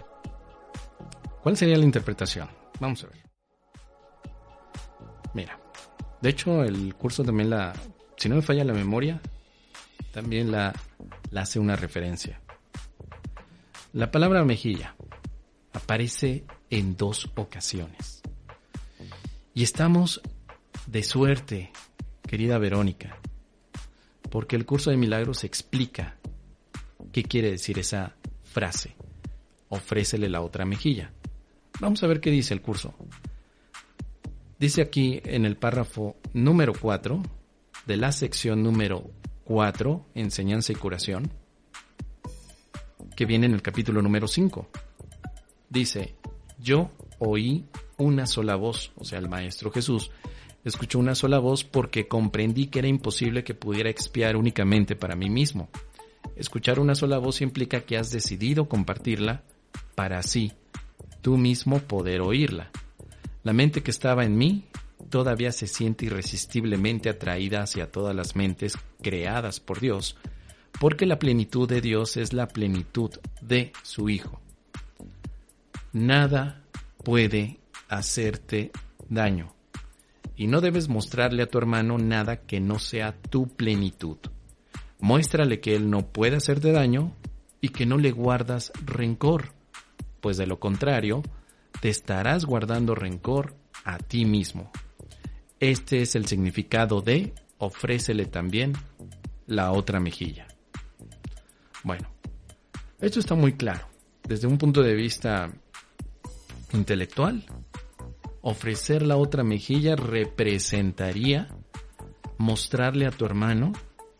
[1.42, 2.48] ¿Cuál sería la interpretación?
[2.80, 3.22] Vamos a ver.
[5.32, 5.58] Mira,
[6.20, 7.72] de hecho el curso también la,
[8.16, 9.22] si no me falla la memoria,
[10.12, 10.74] también la,
[11.30, 12.40] la hace una referencia.
[13.94, 14.96] La palabra mejilla
[15.72, 18.22] aparece en dos ocasiones.
[19.56, 20.20] Y estamos
[20.86, 21.70] de suerte,
[22.28, 23.16] querida Verónica,
[24.30, 26.18] porque el curso de milagros explica
[27.10, 28.94] qué quiere decir esa frase.
[29.70, 31.10] Ofrécele la otra mejilla.
[31.80, 32.94] Vamos a ver qué dice el curso.
[34.58, 37.22] Dice aquí en el párrafo número 4
[37.86, 39.10] de la sección número
[39.44, 41.32] 4, enseñanza y curación,
[43.16, 44.68] que viene en el capítulo número 5.
[45.70, 46.14] Dice,
[46.58, 47.64] yo oí
[47.98, 50.10] una sola voz, o sea, el Maestro Jesús,
[50.64, 55.30] escuchó una sola voz porque comprendí que era imposible que pudiera expiar únicamente para mí
[55.30, 55.68] mismo.
[56.36, 59.42] Escuchar una sola voz implica que has decidido compartirla
[59.94, 60.52] para así,
[61.22, 62.70] tú mismo poder oírla.
[63.42, 64.64] La mente que estaba en mí
[65.08, 70.16] todavía se siente irresistiblemente atraída hacia todas las mentes creadas por Dios,
[70.80, 74.40] porque la plenitud de Dios es la plenitud de su Hijo.
[75.92, 76.62] Nada
[77.02, 78.70] puede hacerte
[79.08, 79.54] daño.
[80.36, 84.18] Y no debes mostrarle a tu hermano nada que no sea tu plenitud.
[84.98, 87.12] Muéstrale que él no puede hacerte daño
[87.60, 89.52] y que no le guardas rencor,
[90.20, 91.22] pues de lo contrario,
[91.80, 94.70] te estarás guardando rencor a ti mismo.
[95.60, 98.74] Este es el significado de ofrécele también
[99.46, 100.46] la otra mejilla.
[101.82, 102.08] Bueno,
[103.00, 103.86] esto está muy claro.
[104.24, 105.50] Desde un punto de vista
[106.72, 107.44] intelectual,
[108.48, 111.48] ofrecer la otra mejilla representaría
[112.38, 113.72] mostrarle a tu hermano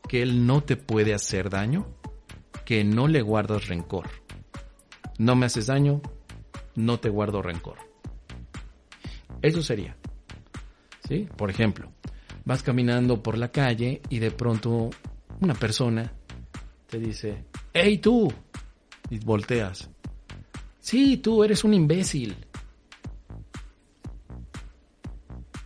[0.09, 1.87] que él no te puede hacer daño,
[2.65, 4.09] que no le guardas rencor.
[5.19, 6.03] No me haces daño,
[6.75, 7.79] no te guardo rencor.
[9.43, 9.97] Eso sería.
[11.07, 11.29] ¿Sí?
[11.37, 11.93] Por ejemplo,
[12.45, 14.91] vas caminando por la calle y de pronto
[15.41, 16.12] una persona
[16.89, 18.33] te dice, ¡Hey tú!
[19.09, 19.89] Y volteas.
[20.81, 22.46] Sí, tú eres un imbécil.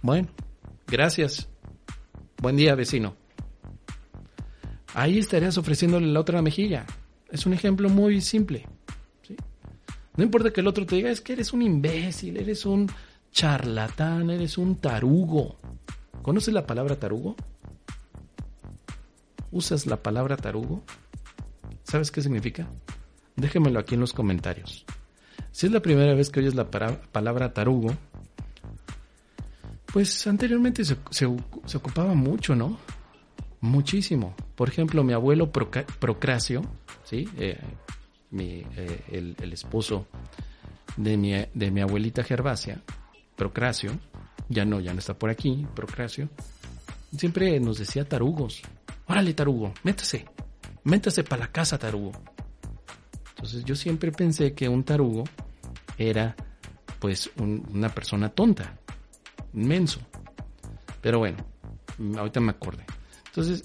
[0.03, 0.29] Bueno,
[0.87, 1.49] gracias.
[2.41, 3.17] Buen día, vecino.
[4.95, 6.87] Ahí estarías ofreciéndole la otra mejilla.
[7.31, 8.67] Es un ejemplo muy simple.
[10.17, 12.91] No importa que el otro te diga, es que eres un imbécil, eres un
[13.31, 15.57] charlatán, eres un tarugo.
[16.23, 17.37] ¿Conoces la palabra tarugo?
[19.53, 20.83] ¿Usas la palabra tarugo?
[21.85, 22.69] ¿Sabes qué significa?
[23.37, 24.85] Déjenmelo aquí en los comentarios.
[25.53, 27.95] Si es la primera vez que oyes la palabra tarugo,
[29.92, 31.26] pues anteriormente se,
[31.76, 32.79] ocupaba mucho, ¿no?
[33.61, 34.35] Muchísimo.
[34.55, 36.62] Por ejemplo, mi abuelo Procracio,
[37.05, 37.29] ¿sí?
[37.38, 37.59] Eh,
[38.38, 40.07] eh, el, esposo
[40.96, 42.81] de mi, mi abuelita Gervasia,
[43.37, 43.92] Procracio,
[44.48, 46.29] ya no, ya no está por aquí, Procracio,
[47.16, 48.62] siempre nos decía tarugos.
[49.07, 50.26] Órale, tarugo, métase,
[50.85, 52.12] métase para la casa, tarugo.
[53.31, 55.24] Entonces yo siempre pensé que un tarugo
[55.98, 56.37] era
[57.00, 58.79] pues una persona tonta,
[59.55, 60.01] inmenso.
[61.01, 61.39] Pero bueno,
[62.17, 62.85] ahorita me acordé.
[63.27, 63.63] Entonces,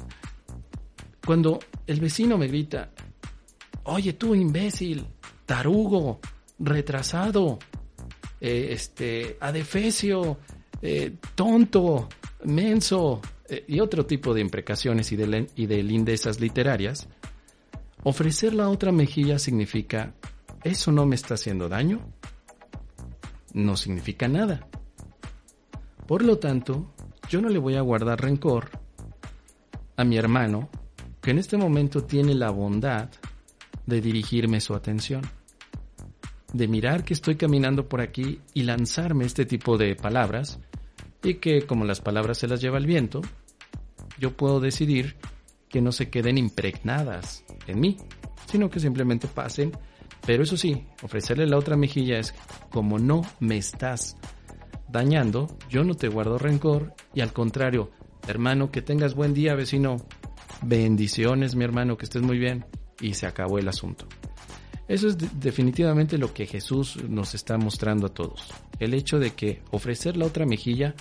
[1.26, 2.92] cuando el vecino me grita,
[3.84, 5.06] oye tú imbécil,
[5.46, 6.20] tarugo,
[6.60, 7.60] retrasado,
[8.40, 10.38] eh, este, adefesio,
[10.82, 12.08] eh, tonto,
[12.46, 17.08] menso, eh, y otro tipo de imprecaciones y de lindezas literarias,
[18.08, 20.14] Ofrecer la otra mejilla significa,
[20.64, 22.08] ¿eso no me está haciendo daño?
[23.52, 24.68] No significa nada.
[26.08, 26.94] Por lo tanto,
[27.30, 28.70] yo no le voy a guardar rencor
[29.98, 30.70] a mi hermano
[31.22, 33.10] que en este momento tiene la bondad
[33.88, 35.24] de dirigirme su atención,
[36.54, 40.60] de mirar que estoy caminando por aquí y lanzarme este tipo de palabras
[41.24, 43.22] y que como las palabras se las lleva el viento,
[44.20, 45.16] yo puedo decidir
[45.70, 47.98] que no se queden impregnadas en mí,
[48.46, 49.72] sino que simplemente pasen.
[50.26, 52.34] Pero eso sí, ofrecerle la otra mejilla es
[52.70, 54.16] como no me estás
[54.96, 57.92] dañando, yo no te guardo rencor y al contrario,
[58.28, 59.98] hermano, que tengas buen día, vecino.
[60.64, 62.66] Bendiciones, mi hermano, que estés muy bien.
[63.00, 64.08] Y se acabó el asunto.
[64.88, 68.54] Eso es definitivamente lo que Jesús nos está mostrando a todos.
[68.80, 70.96] El hecho de que ofrecer la otra mejilla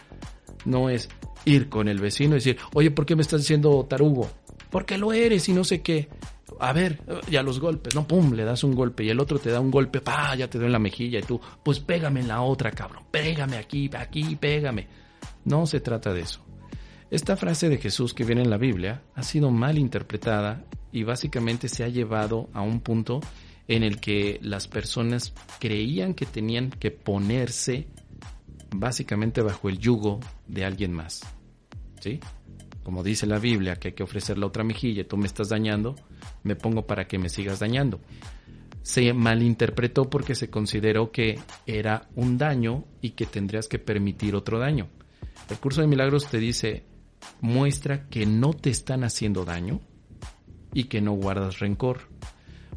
[0.64, 1.08] no es
[1.44, 4.28] ir con el vecino y decir, oye, ¿por qué me estás diciendo tarugo?
[4.74, 6.08] porque lo eres y no sé qué.
[6.60, 9.50] A ver, ya los golpes, no, pum, le das un golpe y el otro te
[9.50, 12.28] da un golpe, pa, ya te doy en la mejilla y tú, pues pégame en
[12.28, 14.86] la otra, cabrón, pégame aquí, aquí, pégame.
[15.44, 16.44] No se trata de eso.
[17.10, 21.68] Esta frase de Jesús que viene en la Biblia ha sido mal interpretada y básicamente
[21.68, 23.20] se ha llevado a un punto
[23.68, 27.88] en el que las personas creían que tenían que ponerse
[28.74, 31.22] básicamente bajo el yugo de alguien más.
[32.00, 32.20] ¿Sí?
[32.84, 35.96] Como dice la Biblia, que hay que ofrecer la otra mejilla tú me estás dañando,
[36.44, 37.98] me pongo para que me sigas dañando.
[38.82, 44.58] Se malinterpretó porque se consideró que era un daño y que tendrías que permitir otro
[44.58, 44.88] daño.
[45.48, 46.84] El curso de milagros te dice,
[47.40, 49.80] muestra que no te están haciendo daño
[50.74, 52.02] y que no guardas rencor.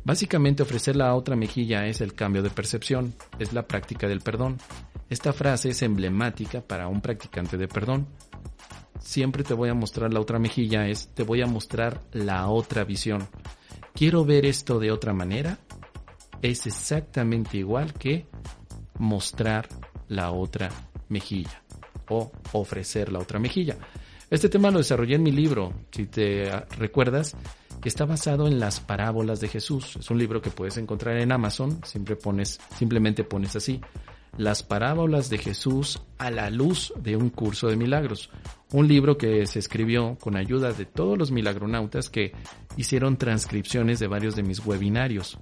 [0.05, 4.57] Básicamente ofrecer la otra mejilla es el cambio de percepción, es la práctica del perdón.
[5.09, 8.07] Esta frase es emblemática para un practicante de perdón
[8.99, 12.83] siempre te voy a mostrar la otra mejilla, es te voy a mostrar la otra
[12.83, 13.27] visión.
[13.93, 15.57] Quiero ver esto de otra manera.
[16.41, 18.27] Es exactamente igual que
[18.99, 19.67] mostrar
[20.07, 20.69] la otra
[21.09, 21.63] mejilla
[22.09, 23.77] o ofrecer la otra mejilla.
[24.29, 27.35] Este tema lo desarrollé en mi libro, si te recuerdas,
[27.81, 29.95] que está basado en las parábolas de Jesús.
[29.95, 33.79] Es un libro que puedes encontrar en Amazon, siempre pones, simplemente pones así,
[34.37, 38.29] las parábolas de Jesús a la luz de un curso de milagros,
[38.71, 42.33] un libro que se escribió con ayuda de todos los milagronautas que
[42.75, 45.37] hicieron transcripciones de varios de mis webinarios.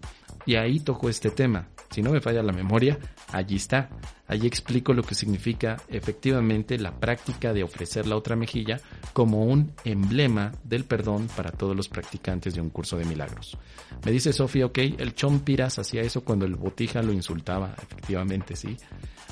[0.46, 1.70] Y ahí tocó este tema.
[1.90, 3.00] Si no me falla la memoria,
[3.32, 3.90] allí está.
[4.28, 8.80] Allí explico lo que significa efectivamente la práctica de ofrecer la otra mejilla
[9.14, 13.58] como un emblema del perdón para todos los practicantes de un curso de milagros.
[14.04, 18.78] Me dice Sofía, ok, el chompiras hacía eso cuando el botija lo insultaba, efectivamente, sí.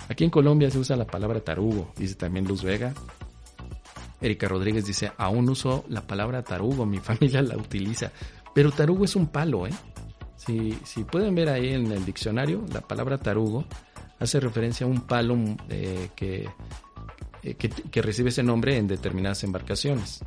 [0.09, 2.93] Aquí en Colombia se usa la palabra tarugo, dice también Luz Vega.
[4.21, 8.11] Erika Rodríguez dice, aún uso la palabra tarugo, mi familia la utiliza.
[8.53, 9.73] Pero tarugo es un palo, ¿eh?
[10.35, 13.65] Si, si pueden ver ahí en el diccionario, la palabra tarugo
[14.19, 15.37] hace referencia a un palo
[15.69, 16.47] eh, que,
[17.43, 20.23] eh, que, que, recibe ese nombre en determinadas embarcaciones.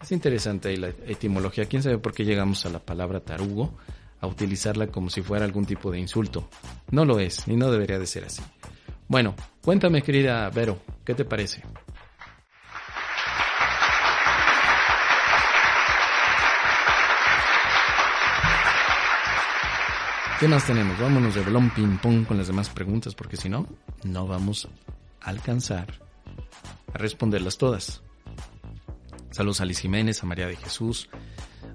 [0.00, 1.66] Es interesante ahí la etimología.
[1.66, 3.74] ¿Quién sabe por qué llegamos a la palabra tarugo?
[4.20, 6.48] A utilizarla como si fuera algún tipo de insulto.
[6.90, 8.42] No lo es, ni no debería de ser así.
[9.08, 11.62] Bueno, cuéntame querida Vero, ¿qué te parece?
[20.40, 20.98] ¿Qué más tenemos?
[20.98, 23.66] Vámonos de blom ping pong con las demás preguntas porque si no,
[24.04, 24.70] no vamos
[25.20, 25.86] a alcanzar
[26.94, 28.02] a responderlas todas.
[29.32, 31.10] Saludos a Liz Jiménez, a María de Jesús,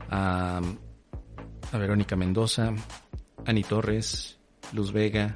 [0.10, 0.62] a,
[1.74, 4.40] Verónica Mendoza, a Ani Torres,
[4.74, 5.36] Luz Vega,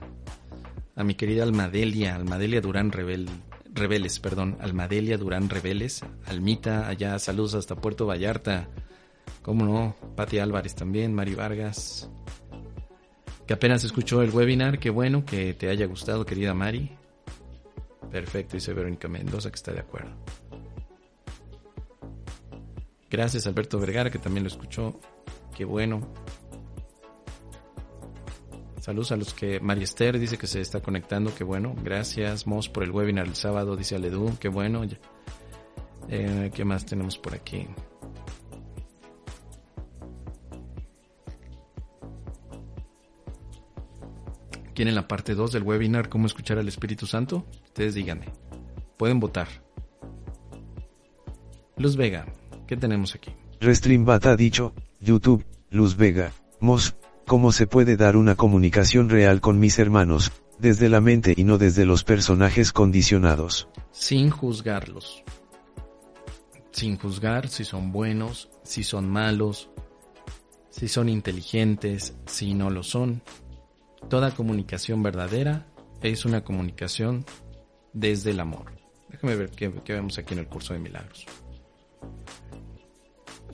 [0.95, 3.29] a mi querida Almadelia, Almadelia Durán Rebel,
[3.71, 8.69] Rebeles, perdón, Almadelia Durán Rebeles, Almita, allá, saludos hasta Puerto Vallarta,
[9.43, 12.09] cómo no, Pati Álvarez también, Mari Vargas,
[13.49, 16.91] que apenas escuchó el webinar, qué bueno que te haya gustado, querida Mari.
[18.11, 20.11] Perfecto, dice Verónica Mendoza que está de acuerdo.
[23.09, 24.99] Gracias Alberto Vergara que también lo escuchó.
[25.57, 26.07] Qué bueno.
[28.81, 31.73] Saludos a los que María Esther dice que se está conectando, qué bueno.
[31.83, 34.83] Gracias Mos por el webinar el sábado, dice Aledú, qué bueno.
[36.07, 37.65] Eh, ¿Qué más tenemos por aquí?
[44.79, 47.45] ¿Quieren la parte 2 del webinar Cómo escuchar al Espíritu Santo?
[47.65, 48.27] Ustedes díganme.
[48.95, 49.49] Pueden votar.
[51.75, 52.25] Luz Vega,
[52.65, 53.33] ¿qué tenemos aquí?
[53.59, 56.95] Restreambat ha dicho, YouTube, Luz Vega, Mos,
[57.27, 61.57] ¿cómo se puede dar una comunicación real con mis hermanos, desde la mente y no
[61.57, 63.67] desde los personajes condicionados?
[63.91, 65.25] Sin juzgarlos.
[66.71, 69.69] Sin juzgar si son buenos, si son malos,
[70.69, 73.21] si son inteligentes, si no lo son.
[74.07, 75.67] Toda comunicación verdadera
[76.01, 77.25] es una comunicación
[77.93, 78.71] desde el amor.
[79.09, 81.25] Déjame ver qué, vemos aquí en el curso de milagros.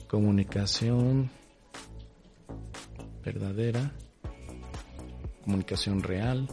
[0.06, 1.30] Comunicación
[3.24, 3.92] verdadera,
[5.42, 6.46] comunicación real.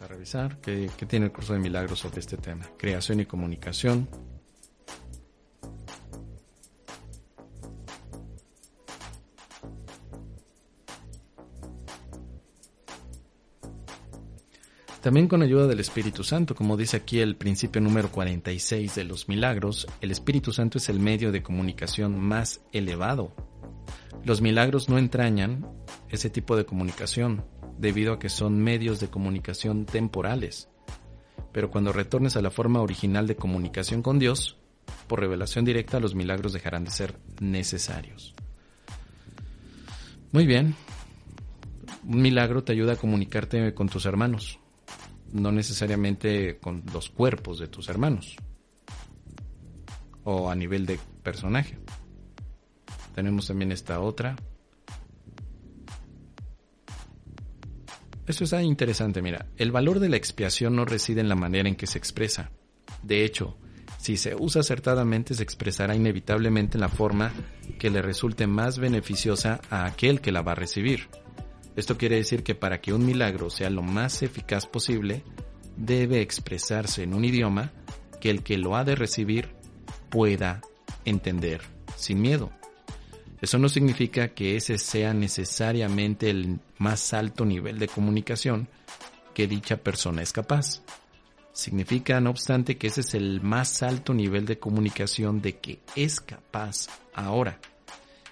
[0.00, 2.66] A revisar qué, qué tiene el curso de milagros sobre este tema.
[2.78, 4.08] Creación y comunicación.
[15.02, 19.28] También con ayuda del Espíritu Santo, como dice aquí el principio número 46 de los
[19.28, 23.32] milagros, el Espíritu Santo es el medio de comunicación más elevado.
[24.24, 25.66] Los milagros no entrañan
[26.08, 27.44] ese tipo de comunicación,
[27.78, 30.68] debido a que son medios de comunicación temporales.
[31.52, 34.58] Pero cuando retornes a la forma original de comunicación con Dios,
[35.06, 38.34] por revelación directa los milagros dejarán de ser necesarios.
[40.32, 40.74] Muy bien.
[42.04, 44.58] Un milagro te ayuda a comunicarte con tus hermanos,
[45.32, 48.36] no necesariamente con los cuerpos de tus hermanos
[50.24, 51.78] o a nivel de personaje.
[53.20, 54.34] Tenemos también esta otra.
[58.26, 61.76] Esto está interesante, mira, el valor de la expiación no reside en la manera en
[61.76, 62.50] que se expresa.
[63.02, 63.58] De hecho,
[63.98, 67.30] si se usa acertadamente se expresará inevitablemente en la forma
[67.78, 71.08] que le resulte más beneficiosa a aquel que la va a recibir.
[71.76, 75.24] Esto quiere decir que para que un milagro sea lo más eficaz posible,
[75.76, 77.70] debe expresarse en un idioma
[78.18, 79.50] que el que lo ha de recibir
[80.08, 80.62] pueda
[81.04, 81.60] entender
[81.96, 82.50] sin miedo.
[83.40, 88.68] Eso no significa que ese sea necesariamente el más alto nivel de comunicación
[89.34, 90.82] que dicha persona es capaz.
[91.52, 96.20] Significa, no obstante, que ese es el más alto nivel de comunicación de que es
[96.20, 97.58] capaz ahora.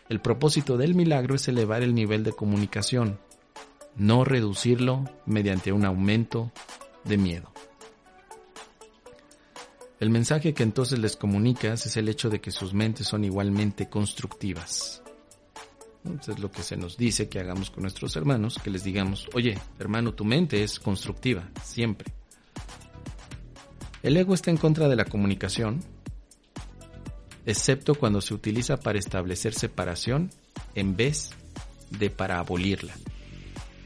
[0.09, 3.19] El propósito del milagro es elevar el nivel de comunicación,
[3.97, 6.53] no reducirlo mediante un aumento
[7.05, 7.53] de miedo.
[10.01, 13.89] El mensaje que entonces les comunicas es el hecho de que sus mentes son igualmente
[13.89, 15.03] constructivas.
[16.21, 19.29] Eso es lo que se nos dice que hagamos con nuestros hermanos, que les digamos,
[19.35, 22.13] oye, hermano, tu mente es constructiva, siempre.
[24.03, 25.81] El ego está en contra de la comunicación,
[27.45, 30.31] excepto cuando se utiliza para establecer separación
[30.77, 31.31] en vez
[31.91, 32.95] de para abolirla.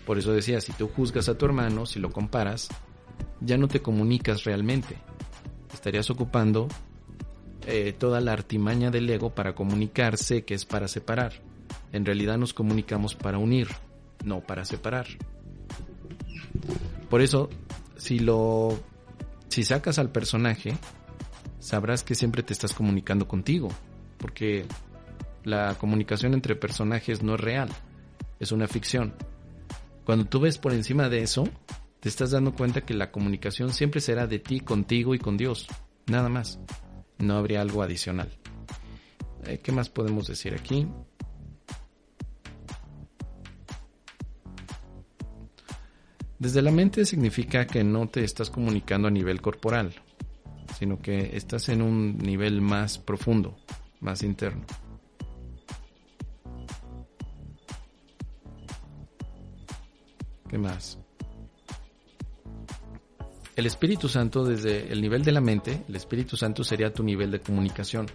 [0.04, 2.68] Por eso decía, si tú juzgas a tu hermano, si lo comparas,
[3.40, 4.98] ya no te comunicas realmente.
[5.72, 6.68] Estarías ocupando
[7.66, 11.32] eh, toda la artimaña del ego para comunicarse, que es para separar.
[11.92, 13.68] En realidad nos comunicamos para unir,
[14.24, 15.06] no para separar.
[17.08, 17.50] Por eso,
[17.96, 18.78] si lo
[19.48, 20.74] si sacas al personaje,
[21.60, 23.68] sabrás que siempre te estás comunicando contigo,
[24.16, 24.64] porque
[25.44, 27.68] la comunicación entre personajes no es real,
[28.40, 29.14] es una ficción.
[30.04, 31.44] Cuando tú ves por encima de eso,
[32.02, 35.68] te estás dando cuenta que la comunicación siempre será de ti, contigo y con Dios,
[36.06, 36.58] nada más.
[37.18, 38.28] No habría algo adicional.
[39.44, 40.88] Eh, ¿Qué más podemos decir aquí?
[46.40, 49.94] Desde la mente significa que no te estás comunicando a nivel corporal,
[50.76, 53.56] sino que estás en un nivel más profundo,
[54.00, 54.64] más interno.
[60.50, 60.98] ¿Qué más?
[63.62, 67.30] El Espíritu Santo, desde el nivel de la mente, el Espíritu Santo sería tu nivel
[67.30, 68.08] de comunicación.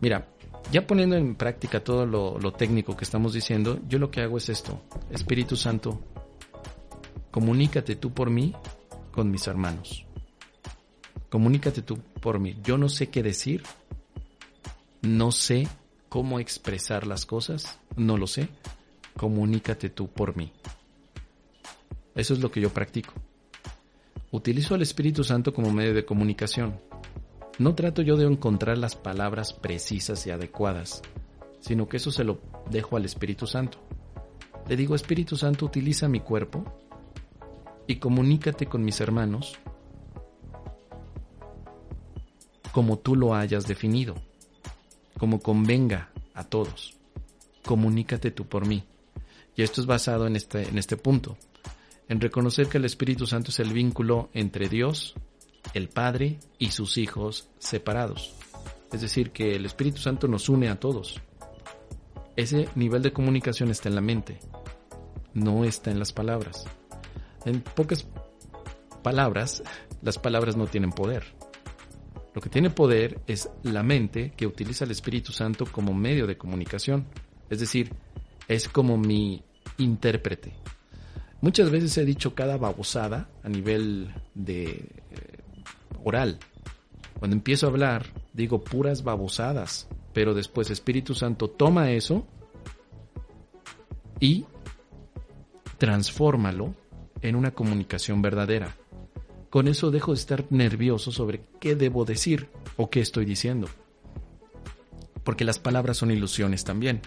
[0.00, 0.26] Mira,
[0.72, 4.48] ya poniendo en práctica todo lo, técnico que estamos diciendo, yo lo que hago es
[4.48, 4.82] esto.
[5.12, 6.00] Espíritu Santo,
[7.30, 8.52] comunícate tú por mí
[9.12, 10.04] con mis hermanos.
[11.30, 12.56] Comunícate tú por mí.
[12.64, 13.62] Yo no sé qué decir,
[15.02, 15.68] no sé
[16.08, 18.48] cómo expresar las cosas, no lo sé.
[19.16, 20.52] Comunícate tú por mí.
[22.16, 23.12] Eso es lo que yo practico.
[24.30, 26.78] Utilizo al Espíritu Santo como medio de comunicación.
[27.58, 31.02] No trato yo de encontrar las palabras precisas y adecuadas,
[31.60, 33.78] sino que eso se lo dejo al Espíritu Santo.
[34.68, 36.64] Le digo, Espíritu Santo, utiliza mi cuerpo
[37.86, 39.58] y comunícate con mis hermanos
[42.70, 44.14] como tú lo hayas definido,
[45.18, 46.96] como convenga a todos.
[47.64, 48.84] Comunícate tú por mí.
[49.56, 51.36] Y esto es basado en este, en este punto,
[52.08, 55.14] en reconocer que el Espíritu Santo es el vínculo entre Dios,
[55.74, 58.34] el Padre y sus hijos separados.
[58.92, 61.20] Es decir, que el Espíritu Santo nos une a todos.
[62.36, 64.38] Ese nivel de comunicación está en la mente,
[65.34, 66.64] no está en las palabras.
[67.44, 68.06] En pocas
[69.02, 69.62] palabras,
[70.02, 71.24] las palabras no tienen poder.
[72.34, 76.38] Lo que tiene poder es la mente que utiliza el Espíritu Santo como medio de
[76.38, 77.06] comunicación.
[77.50, 77.92] Es decir,
[78.46, 79.42] es como mi
[79.78, 80.54] intérprete.
[81.40, 85.38] Muchas veces he dicho cada babosada a nivel de eh,
[86.02, 86.38] oral.
[87.18, 92.26] Cuando empiezo a hablar, digo puras babosadas, pero después Espíritu Santo toma eso
[94.20, 94.46] y
[95.78, 96.74] transfórmalo
[97.22, 98.76] en una comunicación verdadera.
[99.50, 103.68] Con eso dejo de estar nervioso sobre qué debo decir o qué estoy diciendo.
[105.24, 107.00] Porque las palabras son ilusiones también.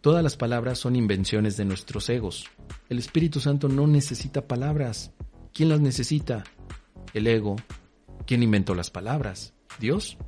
[0.00, 2.50] Todas las palabras son invenciones de nuestros egos.
[2.92, 5.12] El Espíritu Santo no necesita palabras.
[5.54, 6.44] ¿Quién las necesita?
[7.14, 7.56] El ego.
[8.26, 9.54] ¿Quién inventó las palabras?
[9.80, 10.18] ¿Dios?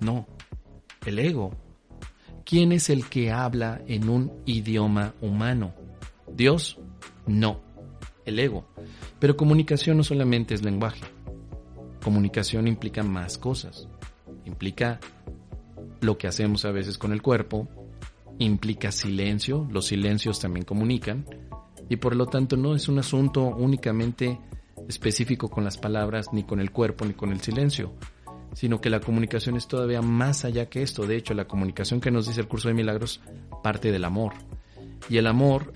[0.00, 0.26] No.
[1.04, 1.50] El ego.
[2.46, 5.74] ¿Quién es el que habla en un idioma humano?
[6.34, 6.78] ¿Dios?
[7.26, 7.60] No.
[8.24, 8.70] El ego.
[9.18, 11.04] Pero comunicación no solamente es lenguaje.
[12.02, 13.86] Comunicación implica más cosas.
[14.46, 14.98] Implica
[16.00, 17.68] lo que hacemos a veces con el cuerpo,
[18.38, 21.26] implica silencio, los silencios también comunican,
[21.88, 24.40] y por lo tanto no es un asunto únicamente
[24.88, 27.94] específico con las palabras, ni con el cuerpo, ni con el silencio,
[28.54, 31.06] sino que la comunicación es todavía más allá que esto.
[31.06, 33.20] De hecho, la comunicación que nos dice el curso de milagros
[33.62, 34.34] parte del amor.
[35.08, 35.72] Y el amor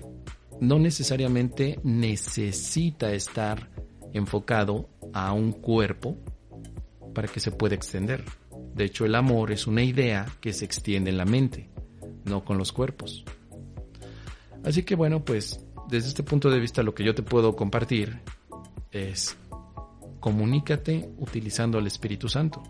[0.59, 3.69] no necesariamente necesita estar
[4.13, 6.17] enfocado a un cuerpo
[7.13, 8.23] para que se pueda extender.
[8.73, 11.69] De hecho, el amor es una idea que se extiende en la mente,
[12.25, 13.25] no con los cuerpos.
[14.63, 18.19] Así que bueno, pues desde este punto de vista lo que yo te puedo compartir
[18.91, 19.35] es
[20.19, 22.63] comunícate utilizando al Espíritu Santo.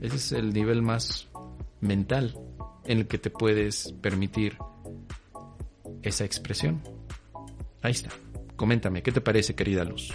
[0.00, 1.28] Ese es el nivel más
[1.80, 2.34] mental
[2.84, 4.56] en el que te puedes permitir
[6.02, 6.82] esa expresión.
[7.82, 8.10] Ahí está.
[8.56, 10.12] Coméntame, ¿qué te parece, querida Luz?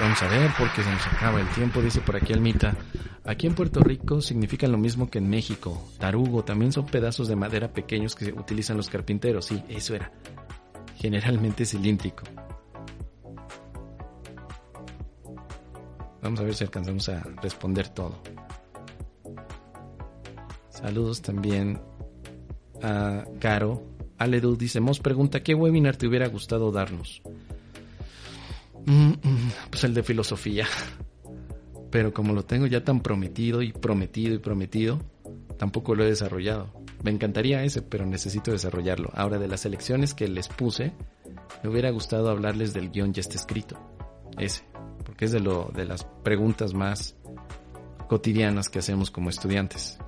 [0.00, 2.74] Vamos a ver porque se nos acaba el tiempo, dice por aquí Almita.
[3.24, 5.90] Aquí en Puerto Rico significan lo mismo que en México.
[5.98, 9.46] Tarugo también son pedazos de madera pequeños que utilizan los carpinteros.
[9.46, 10.10] Sí, eso era.
[10.96, 12.24] Generalmente cilíndrico.
[16.20, 18.20] Vamos a ver si alcanzamos a responder todo.
[20.68, 21.80] Saludos también
[22.82, 23.84] a Caro.
[24.18, 27.22] Aledu dice, Mos pregunta, ¿qué webinar te hubiera gustado darnos?
[28.86, 30.66] Mm, mm, pues el de filosofía.
[31.90, 34.98] Pero como lo tengo ya tan prometido y prometido y prometido,
[35.58, 36.72] tampoco lo he desarrollado.
[37.02, 39.10] Me encantaría ese, pero necesito desarrollarlo.
[39.14, 40.92] Ahora, de las elecciones que les puse,
[41.62, 43.78] me hubiera gustado hablarles del guion ya está escrito.
[44.38, 44.64] Ese,
[45.04, 47.16] porque es de, lo, de las preguntas más
[48.08, 49.98] cotidianas que hacemos como estudiantes.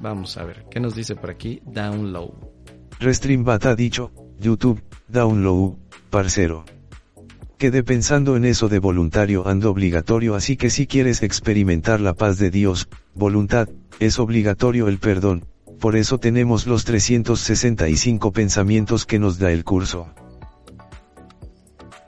[0.00, 1.62] Vamos a ver, ¿qué nos dice por aquí?
[1.64, 2.32] Download.
[2.98, 5.76] Restreambat ha dicho, YouTube, download,
[6.10, 6.64] parcero.
[7.58, 12.38] Quedé pensando en eso de voluntario and obligatorio así que si quieres experimentar la paz
[12.38, 13.68] de Dios, voluntad,
[14.00, 15.46] es obligatorio el perdón,
[15.80, 20.08] por eso tenemos los 365 pensamientos que nos da el curso.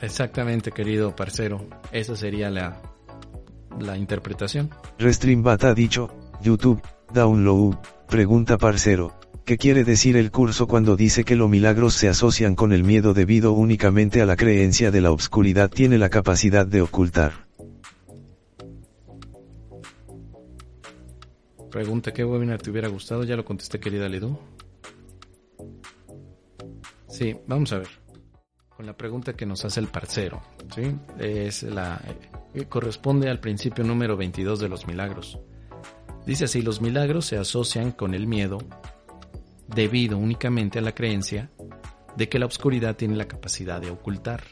[0.01, 2.80] Exactamente, querido parcero, esa sería la,
[3.78, 4.70] la interpretación.
[4.99, 6.11] Restreambat ha dicho,
[6.42, 6.82] YouTube,
[7.12, 7.76] Download,
[8.09, 9.14] pregunta parcero,
[9.47, 13.14] ¿qué quiere decir el curso cuando dice que los milagros se asocian con el miedo
[13.14, 17.47] debido únicamente a la creencia de la obscuridad tiene la capacidad de ocultar?
[21.70, 23.22] Pregunta, ¿qué webinar te hubiera gustado?
[23.22, 24.36] Ya lo contesté, querida Ledu.
[27.09, 27.88] Sí, vamos a ver.
[28.76, 30.42] Con la pregunta que nos hace el parcero,
[30.74, 30.97] ¿sí?
[31.18, 32.03] Es la,
[32.55, 35.38] eh, corresponde al principio número 22 de los milagros.
[36.26, 38.59] Dice así, los milagros se asocian con el miedo
[39.68, 41.50] debido únicamente a la creencia
[42.16, 44.44] de que la oscuridad tiene la capacidad de ocultar.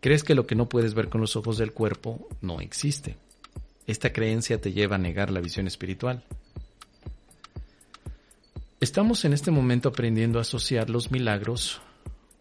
[0.00, 3.16] Crees que lo que no puedes ver con los ojos del cuerpo no existe.
[3.86, 6.24] Esta creencia te lleva a negar la visión espiritual.
[8.80, 11.80] Estamos en este momento aprendiendo a asociar los milagros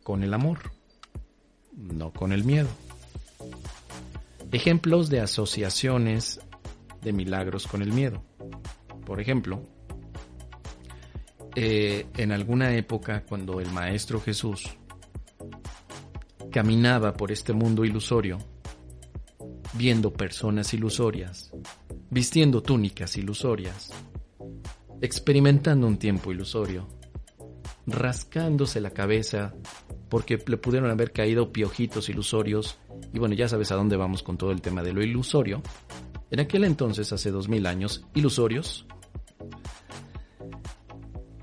[0.03, 0.71] con el amor,
[1.75, 2.69] no con el miedo.
[4.51, 6.39] Ejemplos de asociaciones
[7.01, 8.23] de milagros con el miedo.
[9.05, 9.63] Por ejemplo,
[11.59, 14.77] eh, en alguna época cuando el Maestro Jesús
[16.51, 18.37] caminaba por este mundo ilusorio,
[19.73, 21.51] viendo personas ilusorias,
[22.11, 23.91] vistiendo túnicas ilusorias,
[25.01, 26.87] experimentando un tiempo ilusorio,
[27.87, 29.55] rascándose la cabeza
[30.09, 32.77] porque le pudieron haber caído piojitos ilusorios,
[33.11, 35.63] y bueno, ya sabes a dónde vamos con todo el tema de lo ilusorio.
[36.29, 38.85] En aquel entonces, hace dos mil años, ilusorios,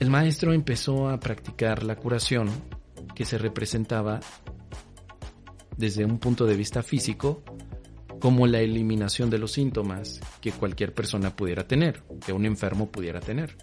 [0.05, 2.51] el maestro empezó a practicar la curación
[3.15, 4.21] que se representaba
[5.79, 7.43] desde un punto de vista físico
[8.21, 13.21] como la eliminación de los síntomas que cualquier persona pudiera tener, que un enfermo pudiera
[13.21, 13.57] tener.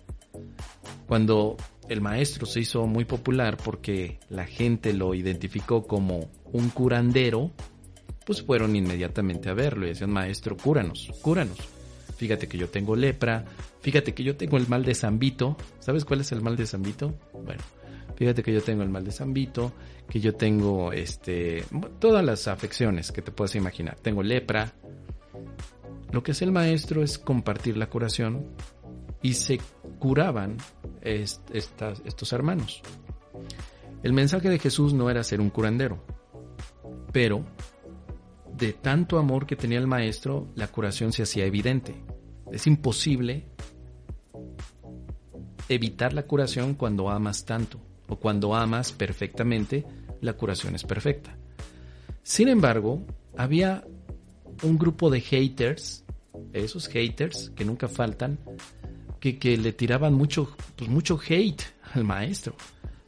[1.06, 7.52] Cuando el maestro se hizo muy popular porque la gente lo identificó como un curandero,
[8.26, 11.81] pues fueron inmediatamente a verlo y decían, maestro, cúranos, cúranos.
[12.22, 13.44] Fíjate que yo tengo lepra,
[13.80, 15.58] fíjate que yo tengo el mal de Zambito.
[15.80, 17.16] ¿Sabes cuál es el mal de Zambito?
[17.34, 17.64] Bueno,
[18.16, 19.72] fíjate que yo tengo el mal de Zambito,
[20.08, 21.66] que yo tengo este
[21.98, 23.98] todas las afecciones que te puedas imaginar.
[24.04, 24.72] Tengo lepra.
[26.12, 28.52] Lo que hace el maestro es compartir la curación
[29.24, 29.60] y se
[29.98, 30.58] curaban
[31.02, 32.84] estos hermanos.
[34.04, 36.06] El mensaje de Jesús no era ser un curandero,
[37.12, 37.44] pero
[38.62, 41.96] de tanto amor que tenía el maestro, la curación se hacía evidente.
[42.52, 43.48] Es imposible
[45.68, 49.84] evitar la curación cuando amas tanto o cuando amas perfectamente,
[50.22, 51.36] la curación es perfecta.
[52.22, 53.02] Sin embargo,
[53.36, 53.84] había
[54.62, 56.04] un grupo de haters,
[56.54, 58.38] esos haters que nunca faltan,
[59.20, 61.64] que, le tiraban mucho, pues mucho hate
[61.96, 62.56] al maestro.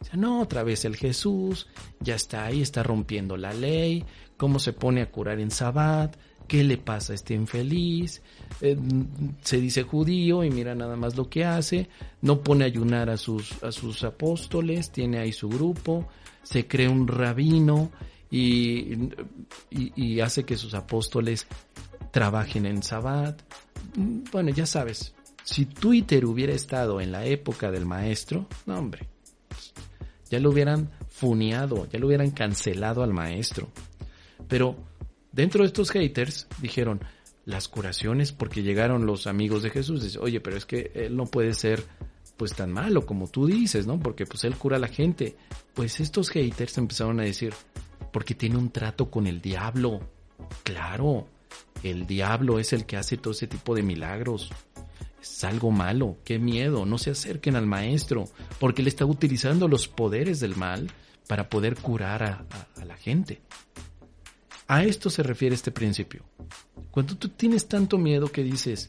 [0.01, 1.68] O sea, no, otra vez el Jesús,
[1.99, 4.04] ya está ahí, está rompiendo la ley,
[4.43, 6.17] cómo se pone a curar en Sabbat,
[6.49, 8.21] qué le pasa a este infeliz,
[8.59, 8.77] eh,
[9.41, 11.87] se dice judío y mira nada más lo que hace,
[12.21, 16.09] no pone a ayunar a sus, a sus apóstoles, tiene ahí su grupo,
[16.41, 17.89] se cree un rabino
[18.29, 19.07] y,
[19.71, 21.47] y, hace que sus apóstoles
[22.11, 23.41] trabajen en Sabbat.
[24.29, 25.15] Bueno, ya sabes,
[25.45, 29.07] si Twitter hubiera estado en la época del maestro, no hombre,
[30.29, 33.69] ya lo hubieran funeado, ya lo hubieran cancelado al maestro.
[34.54, 34.76] Pero
[35.32, 37.01] dentro de estos haters dijeron,
[37.43, 40.04] las curaciones porque llegaron los amigos de Jesús.
[40.04, 41.84] Dice, oye, pero es que él no puede ser
[42.38, 43.99] pues tan malo como tú dices, ¿no?
[43.99, 45.36] Porque pues él cura a la gente.
[45.74, 47.51] Pues estos haters empezaron a decir,
[48.12, 50.01] porque tiene un trato con el diablo.
[50.62, 51.26] Claro,
[51.82, 54.51] el diablo es el que hace todo ese tipo de milagros.
[55.20, 58.26] Es algo malo, qué miedo, no se acerquen al maestro,
[58.60, 60.91] porque él está utilizando los poderes del mal
[61.28, 62.45] para poder curar a,
[62.80, 63.41] a la gente.
[64.68, 66.24] A esto se refiere este principio.
[66.91, 68.88] Cuando tú tienes tanto miedo que dices,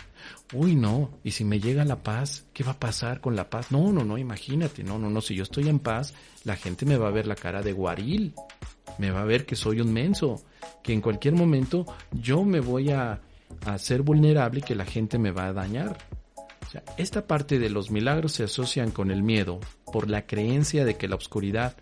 [0.52, 3.72] uy, no, y si me llega la paz, ¿qué va a pasar con la paz?
[3.72, 6.14] No, no, no, imagínate, no, no, no, si yo estoy en paz,
[6.44, 8.34] la gente me va a ver la cara de guaril,
[8.98, 10.44] me va a ver que soy un menso,
[10.82, 13.20] que en cualquier momento yo me voy a,
[13.64, 15.96] a ser vulnerable y que la gente me va a dañar.
[16.66, 19.60] O sea, esta parte de los milagros se asocian con el miedo
[19.92, 21.76] por la creencia de que la oscuridad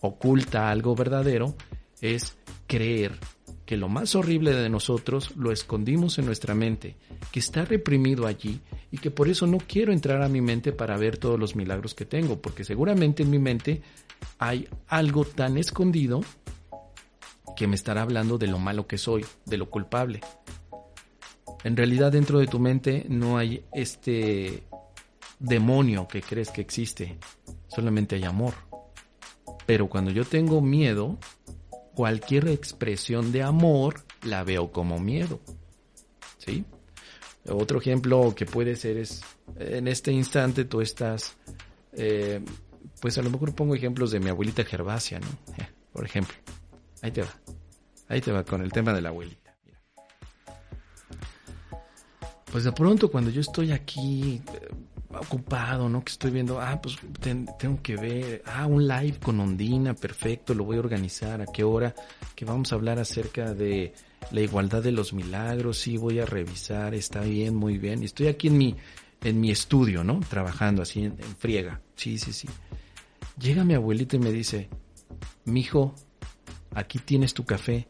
[0.00, 1.56] oculta algo verdadero,
[2.00, 3.18] es creer
[3.66, 6.96] que lo más horrible de nosotros lo escondimos en nuestra mente,
[7.32, 8.60] que está reprimido allí
[8.90, 11.94] y que por eso no quiero entrar a mi mente para ver todos los milagros
[11.94, 13.82] que tengo, porque seguramente en mi mente
[14.38, 16.20] hay algo tan escondido
[17.56, 20.20] que me estará hablando de lo malo que soy, de lo culpable.
[21.62, 24.64] En realidad dentro de tu mente no hay este
[25.38, 27.16] demonio que crees que existe,
[27.68, 28.54] solamente hay amor.
[29.66, 31.16] Pero cuando yo tengo miedo,
[31.94, 35.40] cualquier expresión de amor la veo como miedo.
[36.38, 36.64] ¿Sí?
[37.48, 39.22] Otro ejemplo que puede ser es,
[39.56, 41.36] en este instante tú estás,
[41.92, 42.40] eh,
[43.00, 45.28] pues a lo mejor pongo ejemplos de mi abuelita Gervasia, ¿no?
[45.92, 46.34] por ejemplo.
[47.02, 47.30] Ahí te va.
[48.08, 49.54] Ahí te va con el tema de la abuelita.
[52.50, 54.40] Pues de pronto cuando yo estoy aquí
[55.20, 56.04] ocupado, ¿no?
[56.04, 56.96] Que estoy viendo, ah, pues
[57.58, 61.64] tengo que ver, ah, un live con Ondina, perfecto, lo voy a organizar, a qué
[61.64, 61.94] hora,
[62.34, 63.94] que vamos a hablar acerca de
[64.30, 68.02] la igualdad de los milagros, sí, voy a revisar, está bien, muy bien.
[68.02, 68.76] Estoy aquí en mi,
[69.22, 70.20] en mi estudio, ¿no?
[70.28, 71.80] Trabajando así en, en friega.
[71.96, 72.48] Sí, sí, sí.
[73.38, 74.68] Llega mi abuelita y me dice,
[75.44, 75.94] mijo,
[76.74, 77.88] aquí tienes tu café.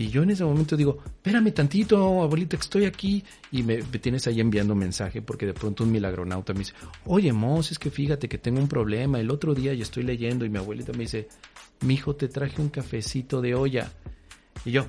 [0.00, 3.24] Y yo en ese momento digo, espérame tantito, abuelita, que estoy aquí.
[3.50, 6.72] Y me, tienes ahí enviando mensaje porque de pronto un milagronauta me dice,
[7.04, 9.18] oye, Mos, es que fíjate que tengo un problema.
[9.18, 11.26] El otro día yo estoy leyendo y mi abuelita me dice,
[11.80, 13.90] mijo, te traje un cafecito de olla.
[14.64, 14.86] Y yo,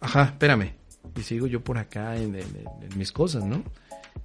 [0.00, 0.72] ajá, espérame.
[1.16, 2.48] Y sigo yo por acá en, en-
[2.96, 3.62] mis cosas, ¿no?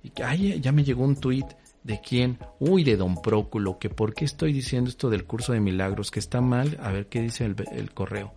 [0.01, 1.45] Y que, ay, ya me llegó un tuit.
[1.83, 2.39] ¿De quién?
[2.59, 6.19] Uy, de Don Próculo, que por qué estoy diciendo esto del curso de milagros, que
[6.19, 6.79] está mal.
[6.81, 8.33] A ver qué dice el correo.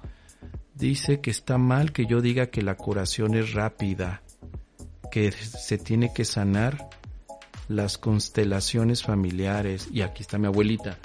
[0.76, 4.22] Dice que está mal que yo diga que la curación es rápida,
[5.10, 6.90] que se tiene que sanar
[7.66, 9.88] las constelaciones familiares.
[9.90, 10.98] Y aquí está mi abuelita.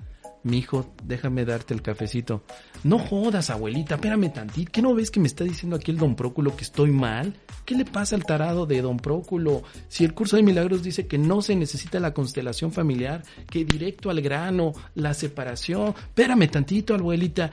[0.43, 2.43] Mi hijo, déjame darte el cafecito.
[2.84, 4.72] No jodas, abuelita, espérame tantito.
[4.74, 7.34] ¿Qué no ves que me está diciendo aquí el don Próculo que estoy mal?
[7.63, 9.63] ¿Qué le pasa al tarado de don Próculo?
[9.88, 14.09] Si el curso de milagros dice que no se necesita la constelación familiar, que directo
[14.09, 15.95] al grano, la separación.
[15.97, 17.51] Espérame tantito, abuelita.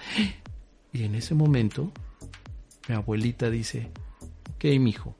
[0.92, 1.92] Y en ese momento,
[2.88, 3.90] mi abuelita dice,
[4.54, 5.14] ok, mijo,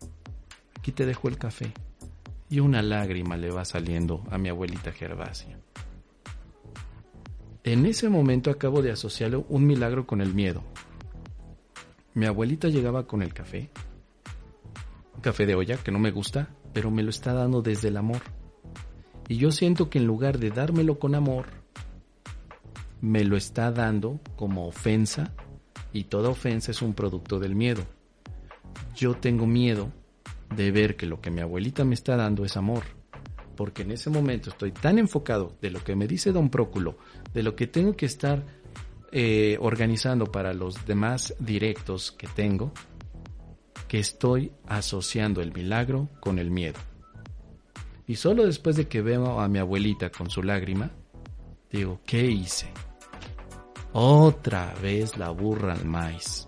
[0.78, 1.72] aquí te dejo el café.
[2.48, 5.60] Y una lágrima le va saliendo a mi abuelita Gervasia.
[7.62, 10.62] En ese momento acabo de asociarlo un milagro con el miedo.
[12.14, 13.68] Mi abuelita llegaba con el café,
[15.14, 17.98] un café de olla que no me gusta, pero me lo está dando desde el
[17.98, 18.22] amor.
[19.28, 21.46] Y yo siento que en lugar de dármelo con amor,
[23.02, 25.34] me lo está dando como ofensa
[25.92, 27.82] y toda ofensa es un producto del miedo.
[28.94, 29.92] Yo tengo miedo
[30.54, 32.84] de ver que lo que mi abuelita me está dando es amor,
[33.56, 36.98] porque en ese momento estoy tan enfocado de lo que me dice don Próculo,
[37.32, 38.44] de lo que tengo que estar
[39.12, 42.72] eh, organizando para los demás directos que tengo,
[43.86, 46.78] que estoy asociando el milagro con el miedo.
[48.06, 50.90] Y solo después de que veo a mi abuelita con su lágrima,
[51.70, 52.68] digo, ¿qué hice?
[54.00, 56.46] Otra vez la burra al maíz.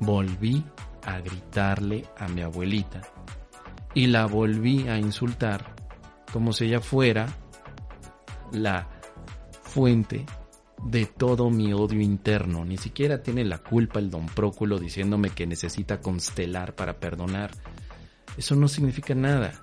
[0.00, 0.64] Volví
[1.06, 3.02] a gritarle a mi abuelita
[3.94, 5.76] y la volví a insultar
[6.32, 7.28] como si ella fuera
[8.50, 8.88] la
[9.62, 10.26] fuente
[10.82, 12.64] de todo mi odio interno.
[12.64, 17.52] Ni siquiera tiene la culpa el don Próculo diciéndome que necesita constelar para perdonar.
[18.36, 19.62] Eso no significa nada,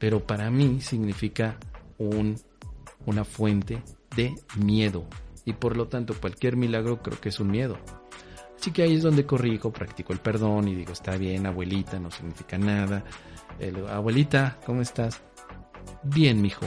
[0.00, 1.58] pero para mí significa
[1.96, 2.34] un,
[3.06, 3.84] una fuente
[4.16, 5.06] de miedo.
[5.44, 7.78] Y por lo tanto cualquier milagro creo que es un miedo.
[8.58, 12.10] Así que ahí es donde corrijo, practico el perdón y digo, está bien, abuelita, no
[12.10, 13.04] significa nada.
[13.58, 15.20] El, abuelita, ¿cómo estás?
[16.02, 16.66] Bien, mijo.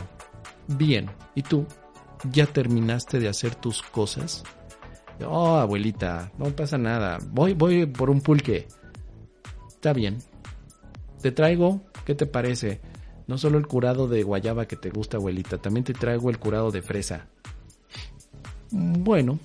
[0.68, 1.10] Bien.
[1.34, 1.66] ¿Y tú?
[2.32, 4.44] ¿Ya terminaste de hacer tus cosas?
[5.26, 7.18] Oh, abuelita, no pasa nada.
[7.32, 8.68] Voy, voy por un pulque.
[9.68, 10.20] Está bien.
[11.22, 12.82] Te traigo, ¿qué te parece?
[13.26, 16.72] No solo el curado de guayaba que te gusta, abuelita, también te traigo el curado
[16.72, 17.28] de fresa.
[18.72, 19.40] Bueno,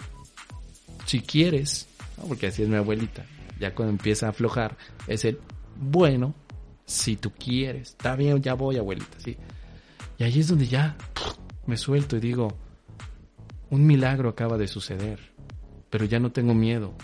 [1.06, 1.88] si quieres,
[2.26, 3.24] porque así es mi abuelita.
[3.60, 5.38] Ya cuando empieza a aflojar, es el
[5.76, 6.34] bueno,
[6.84, 7.90] si tú quieres.
[7.90, 9.36] Está bien, ya voy, abuelita, sí.
[10.18, 10.96] Y ahí es donde ya
[11.66, 12.56] me suelto y digo,
[13.70, 15.18] un milagro acaba de suceder,
[15.90, 16.94] pero ya no tengo miedo.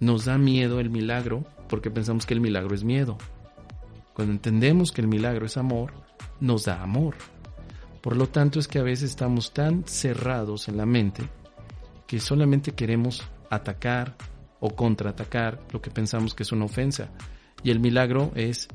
[0.00, 3.18] Nos da miedo el milagro porque pensamos que el milagro es miedo.
[4.14, 5.92] Cuando entendemos que el milagro es amor,
[6.40, 7.14] nos da amor.
[8.02, 11.22] Por lo tanto es que a veces estamos tan cerrados en la mente
[12.06, 14.16] que solamente queremos atacar
[14.60, 17.10] o contraatacar lo que pensamos que es una ofensa.
[17.62, 18.68] Y el milagro es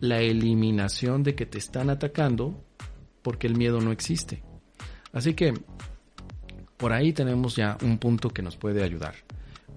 [0.00, 2.64] la eliminación de que te están atacando
[3.22, 4.42] porque el miedo no existe.
[5.12, 5.54] Así que
[6.76, 9.14] por ahí tenemos ya un punto que nos puede ayudar.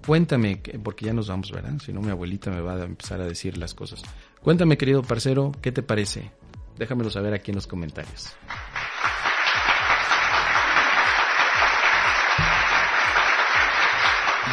[0.04, 1.78] Cuéntame, porque ya nos vamos, ¿verdad?
[1.84, 4.02] Si no, mi abuelita me va a empezar a decir las cosas.
[4.42, 6.30] Cuéntame, querido parcero, ¿qué te parece?
[6.78, 8.36] Déjamelo saber aquí en los comentarios.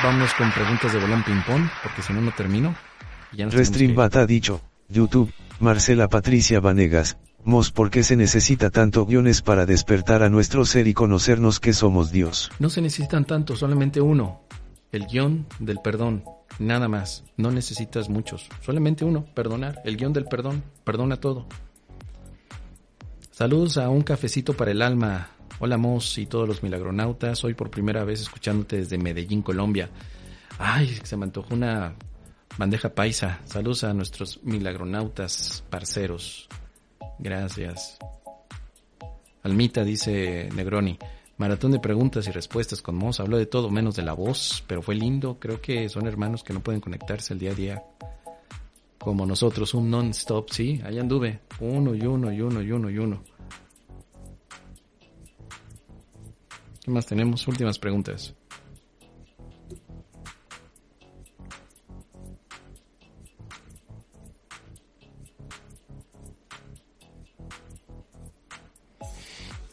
[0.04, 2.76] Vamos con preguntas de balón ping-pong, porque si no, no termino.
[3.32, 5.32] Restreambat ha dicho, YouTube,
[5.62, 10.88] Marcela Patricia Vanegas, Mos, ¿por qué se necesita tanto guiones para despertar a nuestro ser
[10.88, 12.52] y conocernos que somos Dios?
[12.60, 14.42] No se necesitan tanto, solamente uno.
[14.92, 16.26] El guion del perdón,
[16.60, 17.24] nada más.
[17.38, 19.82] No necesitas muchos, solamente uno, perdonar.
[19.86, 21.48] El guion del perdón, perdona todo.
[23.32, 25.30] Saludos a un cafecito para el alma.
[25.60, 27.44] Hola Mos y todos los milagronautas.
[27.44, 29.90] Hoy por primera vez escuchándote desde Medellín, Colombia.
[30.58, 31.94] Ay, se me antojó una
[32.58, 33.40] bandeja paisa.
[33.46, 36.50] Saludos a nuestros milagronautas parceros.
[37.20, 37.98] Gracias.
[39.44, 40.98] Almita dice Negroni.
[41.38, 43.20] Maratón de preguntas y respuestas con Moss.
[43.20, 45.38] Habló de todo menos de la voz, pero fue lindo.
[45.40, 47.84] Creo que son hermanos que no pueden conectarse el día a día.
[48.98, 50.82] Como nosotros, un non-stop, sí.
[50.84, 51.42] Ahí anduve.
[51.60, 53.24] Uno y uno y uno y uno y uno.
[56.84, 57.48] ¿Qué más tenemos?
[57.48, 58.36] Últimas preguntas.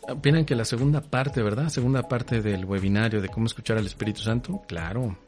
[0.08, 1.68] Opinan que la segunda parte, ¿verdad?
[1.68, 4.62] Segunda parte del webinario de cómo escuchar al Espíritu Santo.
[4.68, 5.18] Claro.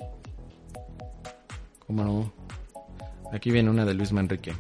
[1.87, 2.33] ¿Cómo no?
[3.33, 4.55] Aquí viene una de Luis Manrique.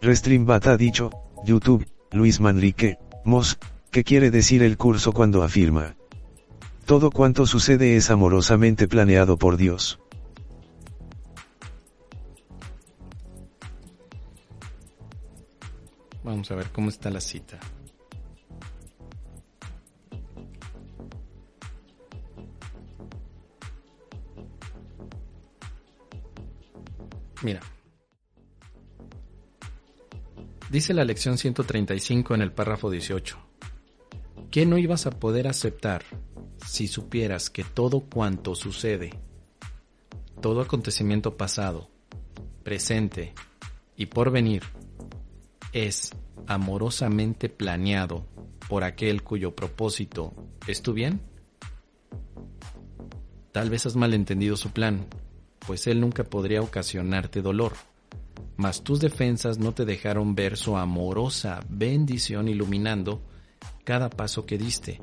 [0.00, 1.10] Restreambat ha dicho,
[1.44, 3.58] YouTube, Luis Manrique, Mos,
[3.94, 5.94] ¿qué quiere decir el curso cuando afirma?
[6.84, 10.00] Todo cuanto sucede es amorosamente planeado por Dios.
[16.24, 17.60] Vamos a ver cómo está la cita.
[27.42, 27.60] Mira.
[30.68, 33.53] Dice la lección 135 en el párrafo 18.
[34.54, 36.04] ¿Qué no ibas a poder aceptar
[36.64, 39.10] si supieras que todo cuanto sucede,
[40.40, 41.90] todo acontecimiento pasado,
[42.62, 43.34] presente
[43.96, 44.62] y por venir,
[45.72, 46.12] es
[46.46, 48.28] amorosamente planeado
[48.68, 50.32] por aquel cuyo propósito
[50.68, 51.20] es tu bien?
[53.50, 55.04] Tal vez has malentendido su plan
[55.66, 57.72] pues él nunca podría ocasionarte dolor.
[58.56, 63.20] Mas tus defensas no te dejaron ver su amorosa bendición iluminando
[63.84, 65.00] cada paso que diste.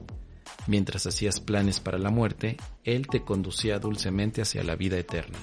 [0.67, 5.37] Mientras hacías planes para la muerte, Él te conducía dulcemente hacia la vida eterna.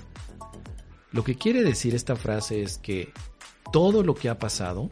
[1.11, 3.12] Lo que quiere decir esta frase es que
[3.72, 4.91] todo lo que ha pasado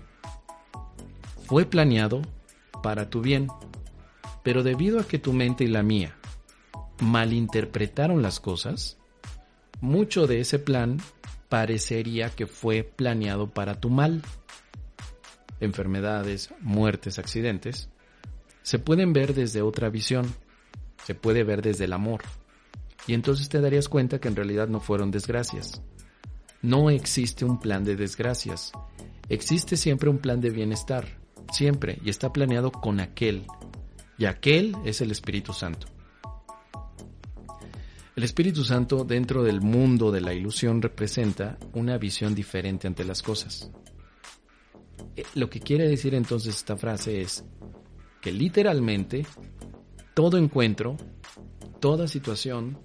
[1.47, 2.22] fue planeado
[2.82, 3.49] para tu bien,
[4.42, 6.16] pero debido a que tu mente y la mía
[7.01, 8.97] malinterpretaron las cosas,
[9.80, 10.99] mucho de ese plan
[11.49, 14.22] parecería que fue planeado para tu mal.
[15.61, 17.88] Enfermedades, muertes, accidentes,
[18.66, 20.26] se pueden ver desde otra visión,
[21.04, 22.22] se puede ver desde el amor.
[23.06, 25.82] Y entonces te darías cuenta que en realidad no fueron desgracias.
[26.62, 28.72] No existe un plan de desgracias.
[29.28, 31.06] Existe siempre un plan de bienestar,
[31.52, 33.46] siempre, y está planeado con aquel.
[34.18, 35.86] Y aquel es el Espíritu Santo.
[38.16, 43.22] El Espíritu Santo dentro del mundo de la ilusión representa una visión diferente ante las
[43.22, 43.70] cosas.
[45.14, 47.44] Eh, lo que quiere decir entonces esta frase es
[48.27, 49.24] que literalmente
[50.12, 50.97] todo encuentro,
[51.79, 52.77] toda situación,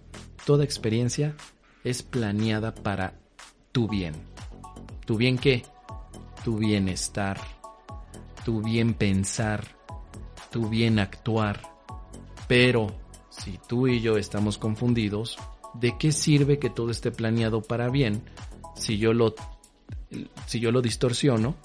[0.46, 1.36] toda experiencia
[1.84, 3.20] es planeada para
[3.72, 4.14] tu bien.
[5.04, 5.64] ¿Tu bien qué?
[6.46, 7.40] Tu bienestar,
[8.46, 9.66] tu bien pensar,
[10.52, 11.60] tu bien actuar.
[12.48, 12.96] Pero
[13.32, 15.40] si tú y yo estamos confundidos,
[15.74, 18.22] ¿de qué sirve que todo esté planeado para bien
[18.76, 19.34] si yo lo,
[20.46, 21.56] si yo lo distorsiono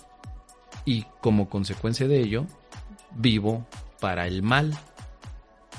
[0.87, 2.47] y como consecuencia de ello
[3.17, 3.67] vivo
[4.01, 4.77] para el mal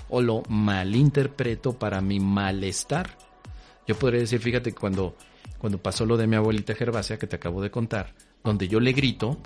[0.09, 3.17] o lo malinterpreto para mi malestar?
[3.87, 5.15] Yo podría decir, fíjate, cuando,
[5.57, 8.13] cuando pasó lo de mi abuelita Gervasia que te acabo de contar,
[8.43, 9.37] donde yo le grito,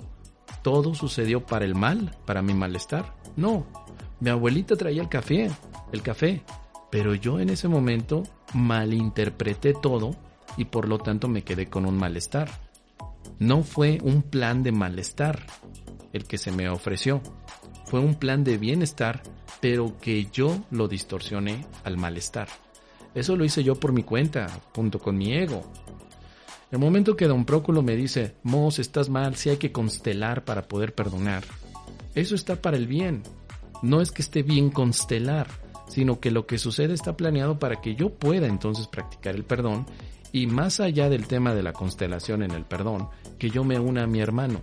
[0.62, 3.14] todo sucedió para el mal, para mi malestar.
[3.36, 3.66] No,
[4.20, 5.50] mi abuelita traía el café,
[5.92, 6.42] el café,
[6.90, 8.22] pero yo en ese momento
[8.54, 10.14] malinterpreté todo
[10.56, 12.48] y por lo tanto me quedé con un malestar.
[13.38, 15.46] No fue un plan de malestar
[16.12, 17.22] el que se me ofreció,
[17.92, 19.22] fue un plan de bienestar,
[19.60, 22.48] pero que yo lo distorsioné al malestar.
[23.14, 25.70] Eso lo hice yo por mi cuenta, junto con mi ego.
[26.70, 30.68] El momento que don Próculo me dice, Mos, estás mal, si hay que constelar para
[30.68, 31.44] poder perdonar.
[32.14, 33.24] Eso está para el bien,
[33.82, 35.48] no es que esté bien constelar,
[35.86, 39.84] sino que lo que sucede está planeado para que yo pueda entonces practicar el perdón
[40.32, 44.04] y más allá del tema de la constelación en el perdón, que yo me una
[44.04, 44.62] a mi hermano.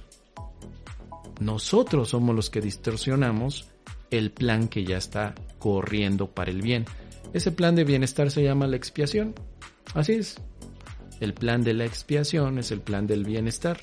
[1.40, 3.70] Nosotros somos los que distorsionamos
[4.12, 6.86] el plan que ya está corriendo para el bien.
[7.34, 9.36] Ese plan de bienestar se llama la expiación.
[9.94, 10.42] Así es.
[11.20, 13.80] El plan de la expiación es el plan del bienestar.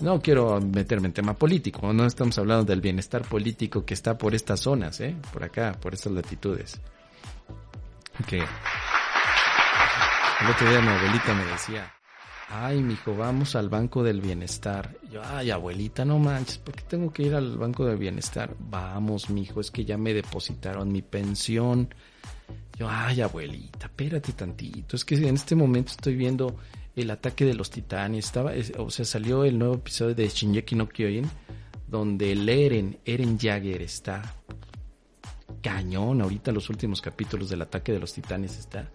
[0.00, 4.34] No quiero meterme en tema político, no estamos hablando del bienestar político que está por
[4.34, 5.16] estas zonas, ¿eh?
[5.32, 6.78] por acá, por estas latitudes.
[8.26, 8.44] Que el
[10.50, 11.94] otro día mi abuelita me decía,
[12.48, 14.96] ay, mijo, vamos al Banco del Bienestar.
[15.10, 18.54] yo, ay, abuelita, no manches, ¿por qué tengo que ir al Banco del Bienestar?
[18.58, 21.94] Vamos, mijo, es que ya me depositaron mi pensión.
[22.78, 26.56] Yo, ay, abuelita, espérate tantito, es que en este momento estoy viendo
[26.94, 28.26] el ataque de los titanes.
[28.26, 31.28] Estaba, o sea, salió el nuevo episodio de Shinjeki no Kyojin,
[31.86, 34.34] donde el Eren, Eren Jagger está
[35.62, 36.22] cañón.
[36.22, 38.90] Ahorita los últimos capítulos del ataque de los titanes está.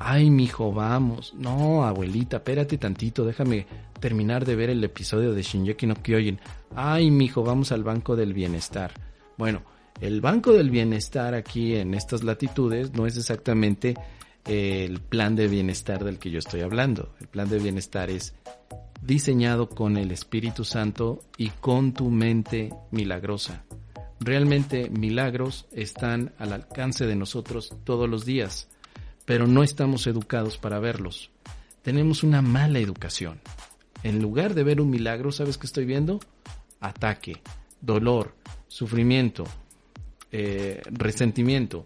[0.00, 1.34] Ay, mijo, vamos.
[1.34, 3.66] No, abuelita, espérate tantito, déjame
[3.98, 6.38] terminar de ver el episodio de Shinjeki no Kyojin.
[6.76, 8.92] Ay, mijo, vamos al banco del bienestar.
[9.36, 9.62] Bueno,
[10.00, 13.96] El Banco del Bienestar aquí en estas latitudes no es exactamente
[14.44, 17.14] el plan de bienestar del que yo estoy hablando.
[17.20, 18.34] El plan de bienestar es
[19.02, 23.64] diseñado con el Espíritu Santo y con tu mente milagrosa.
[24.20, 28.68] Realmente milagros están al alcance de nosotros todos los días,
[29.28, 31.30] pero no estamos educados para verlos.
[31.82, 33.40] Tenemos una mala educación.
[34.02, 36.18] En lugar de ver un milagro, ¿sabes qué estoy viendo?
[36.80, 37.42] Ataque,
[37.82, 38.34] dolor,
[38.68, 39.44] sufrimiento,
[40.32, 41.84] eh, resentimiento,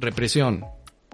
[0.00, 0.64] represión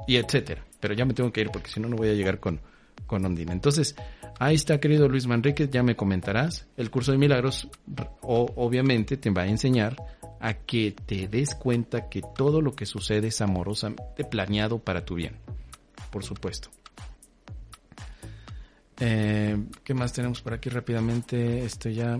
[0.09, 0.65] y etcétera.
[0.81, 2.59] Pero ya me tengo que ir porque si no, no voy a llegar con,
[3.07, 3.53] con Ondina.
[3.53, 3.95] Entonces,
[4.39, 6.67] ahí está, querido Luis Manrique, ya me comentarás.
[6.79, 7.69] El curso de milagros
[8.23, 9.97] obviamente te va a enseñar
[10.41, 15.15] a que te des cuenta que todo lo que sucede es amorosamente planeado para tu
[15.15, 15.37] bien.
[16.11, 16.71] Por supuesto.
[18.99, 21.65] Eh, ¿Qué más tenemos por aquí rápidamente?
[21.65, 22.19] Esto ya.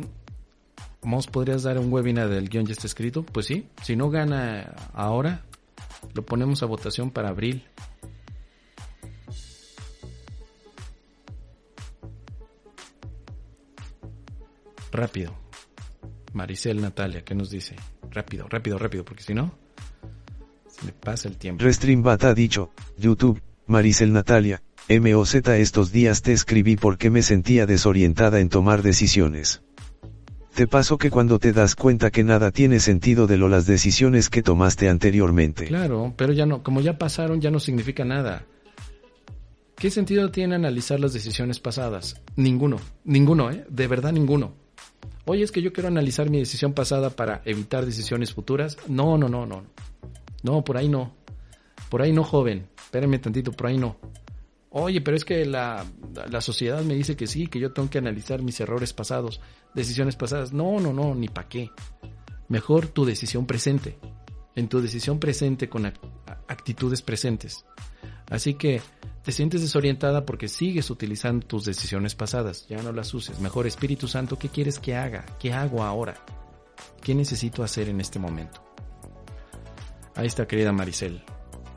[1.03, 3.23] ¿Mos podrías dar un webinar del guion ya está escrito?
[3.25, 3.67] Pues sí.
[3.83, 5.45] Si no gana ahora,
[6.13, 7.65] lo ponemos a votación para abril.
[14.93, 15.35] Rápido.
[16.35, 17.77] Maricel Natalia, ¿qué nos dice?
[18.11, 19.53] Rápido, rápido, rápido, porque si no,
[20.69, 21.63] se me pasa el tiempo.
[21.63, 28.41] Restreambat ha dicho, YouTube, Maricel Natalia, MOZ estos días te escribí porque me sentía desorientada
[28.41, 29.63] en tomar decisiones.
[30.55, 34.29] Te paso que cuando te das cuenta que nada tiene sentido de lo las decisiones
[34.29, 35.67] que tomaste anteriormente.
[35.67, 38.45] Claro, pero ya no, como ya pasaron ya no significa nada.
[39.77, 42.21] ¿Qué sentido tiene analizar las decisiones pasadas?
[42.37, 43.65] Ninguno, ninguno, ¿eh?
[43.71, 44.53] De verdad ninguno.
[45.27, 48.77] Oye, es que yo quiero analizar mi decisión pasada para evitar decisiones futuras.
[48.89, 49.65] No, no, no, no.
[50.43, 51.15] No, por ahí no.
[51.89, 52.69] Por ahí no, joven.
[52.77, 53.97] Espérame tantito, por ahí no.
[54.71, 55.85] Oye, pero es que la,
[56.31, 59.41] la sociedad me dice que sí, que yo tengo que analizar mis errores pasados,
[59.75, 60.53] decisiones pasadas.
[60.53, 61.71] No, no, no, ni para qué.
[62.49, 63.99] Mejor tu decisión presente.
[64.57, 65.87] En tu decisión presente con
[66.49, 67.65] actitudes presentes.
[68.29, 68.81] Así que
[69.23, 72.67] te sientes desorientada porque sigues utilizando tus decisiones pasadas.
[72.69, 73.41] Ya no las uses.
[73.41, 75.27] Mejor Espíritu Santo, ¿qué quieres que haga?
[75.39, 76.15] ¿Qué hago ahora?
[77.03, 78.63] ¿Qué necesito hacer en este momento?
[80.15, 81.23] Ahí está, querida Maricel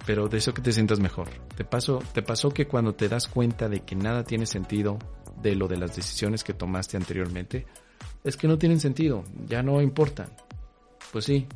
[0.06, 1.30] pero de eso que te sientas mejor.
[1.56, 4.98] Te pasó, te pasó que cuando te das cuenta de que nada tiene sentido
[5.42, 7.66] de lo de las decisiones que tomaste anteriormente,
[8.24, 10.28] es que no tienen sentido, ya no importan.
[11.12, 11.48] Pues sí,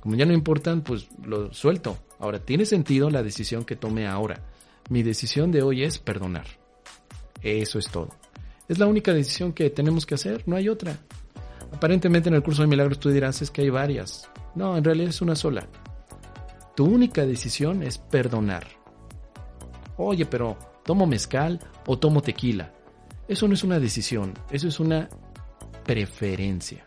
[0.00, 1.98] como ya no importan, pues lo suelto.
[2.18, 4.42] Ahora, tiene sentido la decisión que tome ahora.
[4.88, 6.46] Mi decisión de hoy es perdonar.
[7.42, 8.08] Eso es todo.
[8.68, 10.98] Es la única decisión que tenemos que hacer, no hay otra.
[11.72, 14.30] Aparentemente en el curso de milagros tú dirás es que hay varias.
[14.54, 15.66] No, en realidad es una sola.
[16.74, 18.66] Tu única decisión es perdonar.
[19.96, 22.72] Oye, pero ¿tomo mezcal o tomo tequila?
[23.26, 25.08] Eso no es una decisión, eso es una
[25.84, 26.84] preferencia.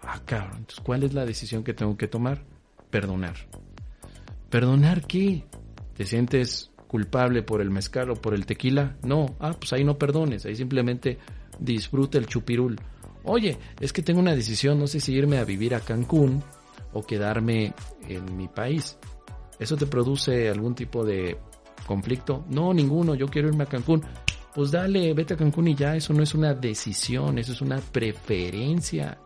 [0.00, 2.42] Ah, cabrón, entonces ¿cuál es la decisión que tengo que tomar?
[2.90, 3.34] Perdonar.
[4.48, 5.44] ¿Perdonar qué?
[6.00, 8.96] ¿Te sientes culpable por el mezcal o por el tequila?
[9.02, 11.18] No, ah, pues ahí no perdones, ahí simplemente
[11.58, 12.80] disfruta el chupirul.
[13.24, 16.42] Oye, es que tengo una decisión, no sé si irme a vivir a Cancún
[16.94, 17.74] o quedarme
[18.08, 18.96] en mi país.
[19.58, 21.36] ¿Eso te produce algún tipo de
[21.86, 22.46] conflicto?
[22.48, 24.02] No, ninguno, yo quiero irme a Cancún.
[24.54, 27.76] Pues dale, vete a Cancún y ya, eso no es una decisión, eso es una
[27.76, 29.18] preferencia.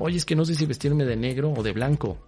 [0.00, 2.18] Oye, es que no sé si vestirme de negro o de blanco.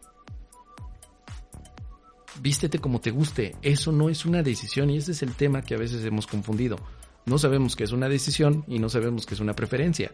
[2.40, 5.74] Vístete como te guste, eso no es una decisión y ese es el tema que
[5.74, 6.78] a veces hemos confundido.
[7.26, 10.12] No sabemos que es una decisión y no sabemos que es una preferencia.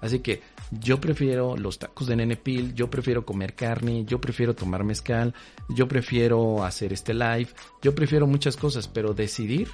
[0.00, 0.42] Así que
[0.72, 5.32] yo prefiero los tacos de nene pil, yo prefiero comer carne, yo prefiero tomar mezcal,
[5.68, 7.48] yo prefiero hacer este live,
[7.82, 9.68] yo prefiero muchas cosas, pero decidir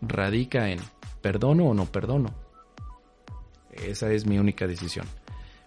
[0.00, 0.80] radica en
[1.20, 2.34] perdono o no perdono.
[3.70, 5.06] Esa es mi única decisión.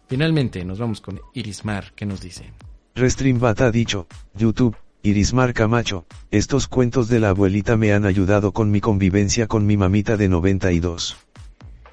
[0.08, 2.52] Finalmente nos vamos con Irismar, que nos dice.
[2.96, 8.72] Restreambat ha dicho, YouTube, Irismar Camacho, estos cuentos de la abuelita me han ayudado con
[8.72, 11.18] mi convivencia con mi mamita de 92.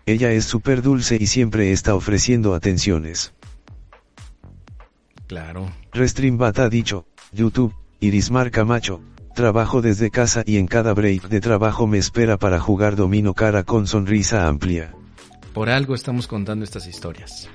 [0.07, 3.35] Ella es súper dulce y siempre está ofreciendo atenciones.
[5.27, 5.73] Claro.
[5.93, 9.01] Restreambat ha dicho, YouTube, Irismar Camacho,
[9.35, 13.65] trabajo desde casa y en cada break de trabajo me espera para jugar domino cara
[13.65, 14.95] con sonrisa amplia.
[15.53, 17.49] Por algo estamos contando estas historias.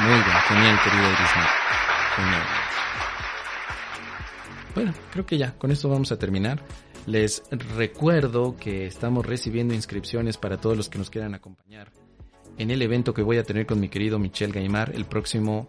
[0.00, 1.62] Muy bien, genial, querido Irismar.
[4.74, 6.62] Bueno, creo que ya, con esto vamos a terminar.
[7.06, 11.90] Les recuerdo que estamos recibiendo inscripciones para todos los que nos quieran acompañar
[12.58, 15.66] en el evento que voy a tener con mi querido Michel Gaimar el próximo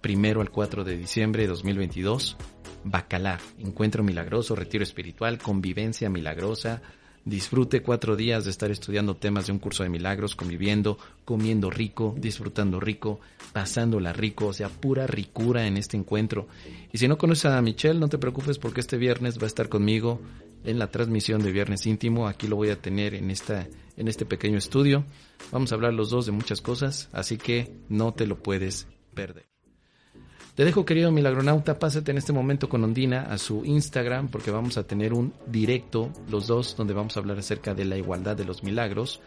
[0.00, 2.36] primero al 4 de diciembre de 2022.
[2.84, 6.82] Bacalar, encuentro milagroso, retiro espiritual, convivencia milagrosa,
[7.24, 12.14] disfrute cuatro días de estar estudiando temas de un curso de milagros, conviviendo, comiendo rico,
[12.18, 13.20] disfrutando rico,
[13.52, 16.48] pasándola rico, o sea, pura ricura en este encuentro.
[16.92, 19.68] Y si no conoces a Michelle, no te preocupes porque este viernes va a estar
[19.68, 20.20] conmigo
[20.64, 22.28] en la transmisión de Viernes Íntimo.
[22.28, 25.04] Aquí lo voy a tener en, esta, en este pequeño estudio.
[25.50, 29.51] Vamos a hablar los dos de muchas cosas, así que no te lo puedes perder.
[30.54, 34.76] Te dejo, querido milagronauta, pásate en este momento con Ondina a su Instagram porque vamos
[34.76, 38.44] a tener un directo, los dos, donde vamos a hablar acerca de la igualdad de
[38.44, 39.22] los milagros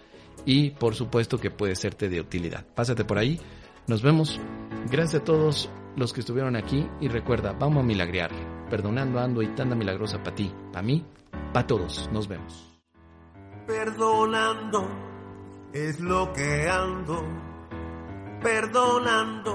[0.46, 2.64] y por supuesto que puede serte de utilidad.
[2.76, 3.40] Pásate por ahí,
[3.88, 4.40] nos vemos.
[4.92, 8.30] Gracias a todos los que estuvieron aquí y recuerda, vamos a milagrear,
[8.70, 11.04] perdonando ando y tanda milagrosa para ti, para mí,
[11.52, 12.08] para todos.
[12.14, 12.72] Nos vemos.
[13.66, 14.88] Perdonando
[15.74, 17.24] es lo que ando,
[18.44, 19.55] perdonando.